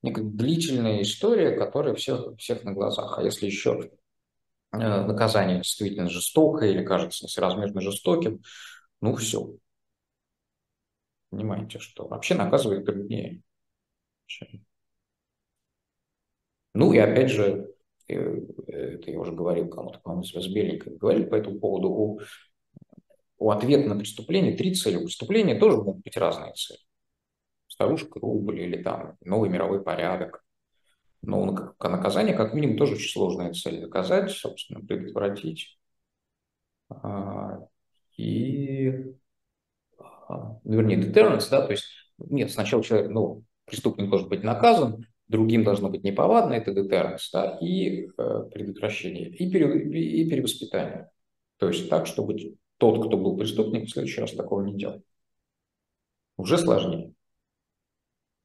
некая 0.02 0.24
длительная 0.24 1.02
история, 1.02 1.58
которая 1.58 1.96
всех, 1.96 2.36
всех 2.38 2.64
на 2.64 2.74
глазах. 2.74 3.18
А 3.18 3.24
если 3.24 3.46
еще 3.46 3.92
э, 4.74 4.78
наказание 4.78 5.58
действительно 5.58 6.10
жестокое 6.10 6.72
или 6.72 6.84
кажется 6.84 7.26
несоразмерно 7.26 7.82
жестоким, 7.82 8.42
ну 9.02 9.16
все. 9.16 9.56
Понимаете, 11.32 11.80
что 11.80 12.08
вообще 12.08 12.36
наказывает 12.36 12.86
труднее. 12.86 13.42
Ну 16.74 16.94
и 16.94 16.98
опять 17.00 17.30
же, 17.32 17.73
это 18.08 19.12
я 19.12 19.20
уже 19.20 19.32
говорил 19.32 19.70
кому-то, 19.70 20.00
по-моему, 20.00 20.24
с 20.24 20.48
Беленькой, 20.48 20.98
говорили 20.98 21.26
по 21.26 21.36
этому 21.36 21.60
поводу, 21.60 21.90
у, 21.90 22.20
у 23.38 23.52
ответа 23.52 23.88
на 23.88 23.98
преступление 23.98 24.56
три 24.56 24.74
цели. 24.74 24.98
У 24.98 25.06
преступления 25.06 25.60
тоже 25.60 25.78
могут 25.78 26.04
быть 26.04 26.18
разные 26.18 26.54
цели. 26.54 26.80
Старушка, 27.68 28.20
рубль 28.20 28.62
или 28.62 28.82
там 28.82 29.18
новый 29.22 29.50
мировой 29.50 29.84
порядок. 29.84 30.44
Но 31.22 31.46
наказание, 31.80 32.36
как 32.36 32.54
минимум, 32.54 32.78
тоже 32.78 32.96
очень 32.96 33.10
сложная 33.10 33.54
цель. 33.54 33.82
Доказать, 33.82 34.32
собственно, 34.32 34.82
предотвратить. 34.82 35.78
А, 36.90 37.60
и, 38.18 38.92
а, 39.98 40.60
вернее, 40.66 40.98
deterrence, 40.98 41.48
да, 41.50 41.66
то 41.66 41.72
есть, 41.72 41.86
нет, 42.18 42.52
сначала 42.52 42.84
человек, 42.84 43.10
ну, 43.10 43.44
преступник 43.66 44.10
должен 44.10 44.30
быть 44.30 44.44
наказан, 44.44 45.06
другим 45.34 45.64
должно 45.64 45.90
быть 45.90 46.04
неповадно, 46.04 46.54
это 46.54 46.72
детерренс, 46.72 47.30
да, 47.32 47.58
и 47.60 48.06
э, 48.06 48.10
предотвращение, 48.54 49.30
и, 49.30 49.52
пере, 49.52 49.90
и 50.00 50.30
перевоспитание. 50.30 51.10
То 51.58 51.68
есть 51.68 51.90
так, 51.90 52.06
чтобы 52.06 52.38
тот, 52.78 53.08
кто 53.08 53.18
был 53.18 53.36
преступник, 53.36 53.88
в 53.88 53.92
следующий 53.92 54.22
раз 54.22 54.32
такого 54.32 54.62
не 54.62 54.78
делал. 54.78 55.04
Уже 56.38 56.58
сложнее. 56.58 57.14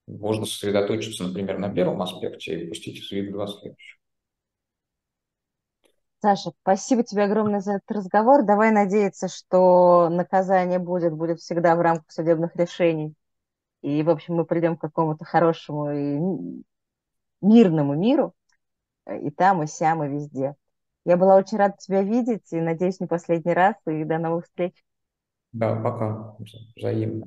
Можно 0.07 0.47
сосредоточиться, 0.47 1.25
например, 1.25 1.59
на 1.59 1.73
первом 1.73 2.01
аспекте 2.01 2.65
и 2.65 2.69
пустить 2.69 2.99
из 2.99 3.11
виду 3.11 3.33
два 3.33 3.47
следующих. 3.47 3.99
Саша, 6.21 6.51
спасибо 6.63 7.05
тебе 7.05 7.25
огромное 7.25 7.61
за 7.61 7.75
этот 7.75 7.91
разговор. 7.91 8.45
Давай 8.45 8.73
надеяться, 8.73 9.29
что 9.29 10.09
наказание 10.09 10.79
будет, 10.79 11.13
будет 11.13 11.39
всегда 11.39 11.77
в 11.77 11.81
рамках 11.81 12.11
судебных 12.11 12.57
решений. 12.57 13.15
И, 13.83 14.03
в 14.03 14.11
общем, 14.11 14.35
мы 14.35 14.45
придем 14.45 14.77
к 14.77 14.81
какому-то 14.81 15.25
хорошему 15.25 15.93
и 15.93 16.63
мирному 17.41 17.95
миру, 17.95 18.35
э, 19.07 19.21
и 19.21 19.31
там, 19.31 19.63
и 19.63 19.67
сям, 19.67 20.05
и 20.05 20.09
везде. 20.09 20.57
Я 21.05 21.17
была 21.17 21.37
очень 21.37 21.59
рада 21.59 21.77
тебя 21.79 22.03
видеть, 22.03 22.53
и 22.53 22.61
надеюсь, 22.61 23.01
не 23.01 23.07
последний 23.07 23.55
раз, 23.55 23.77
и 23.87 24.05
до 24.05 24.19
новых 24.19 24.45
встреч. 24.47 24.75
Да, 25.53 25.77
пока. 25.77 26.37
Взаимно. 26.77 27.27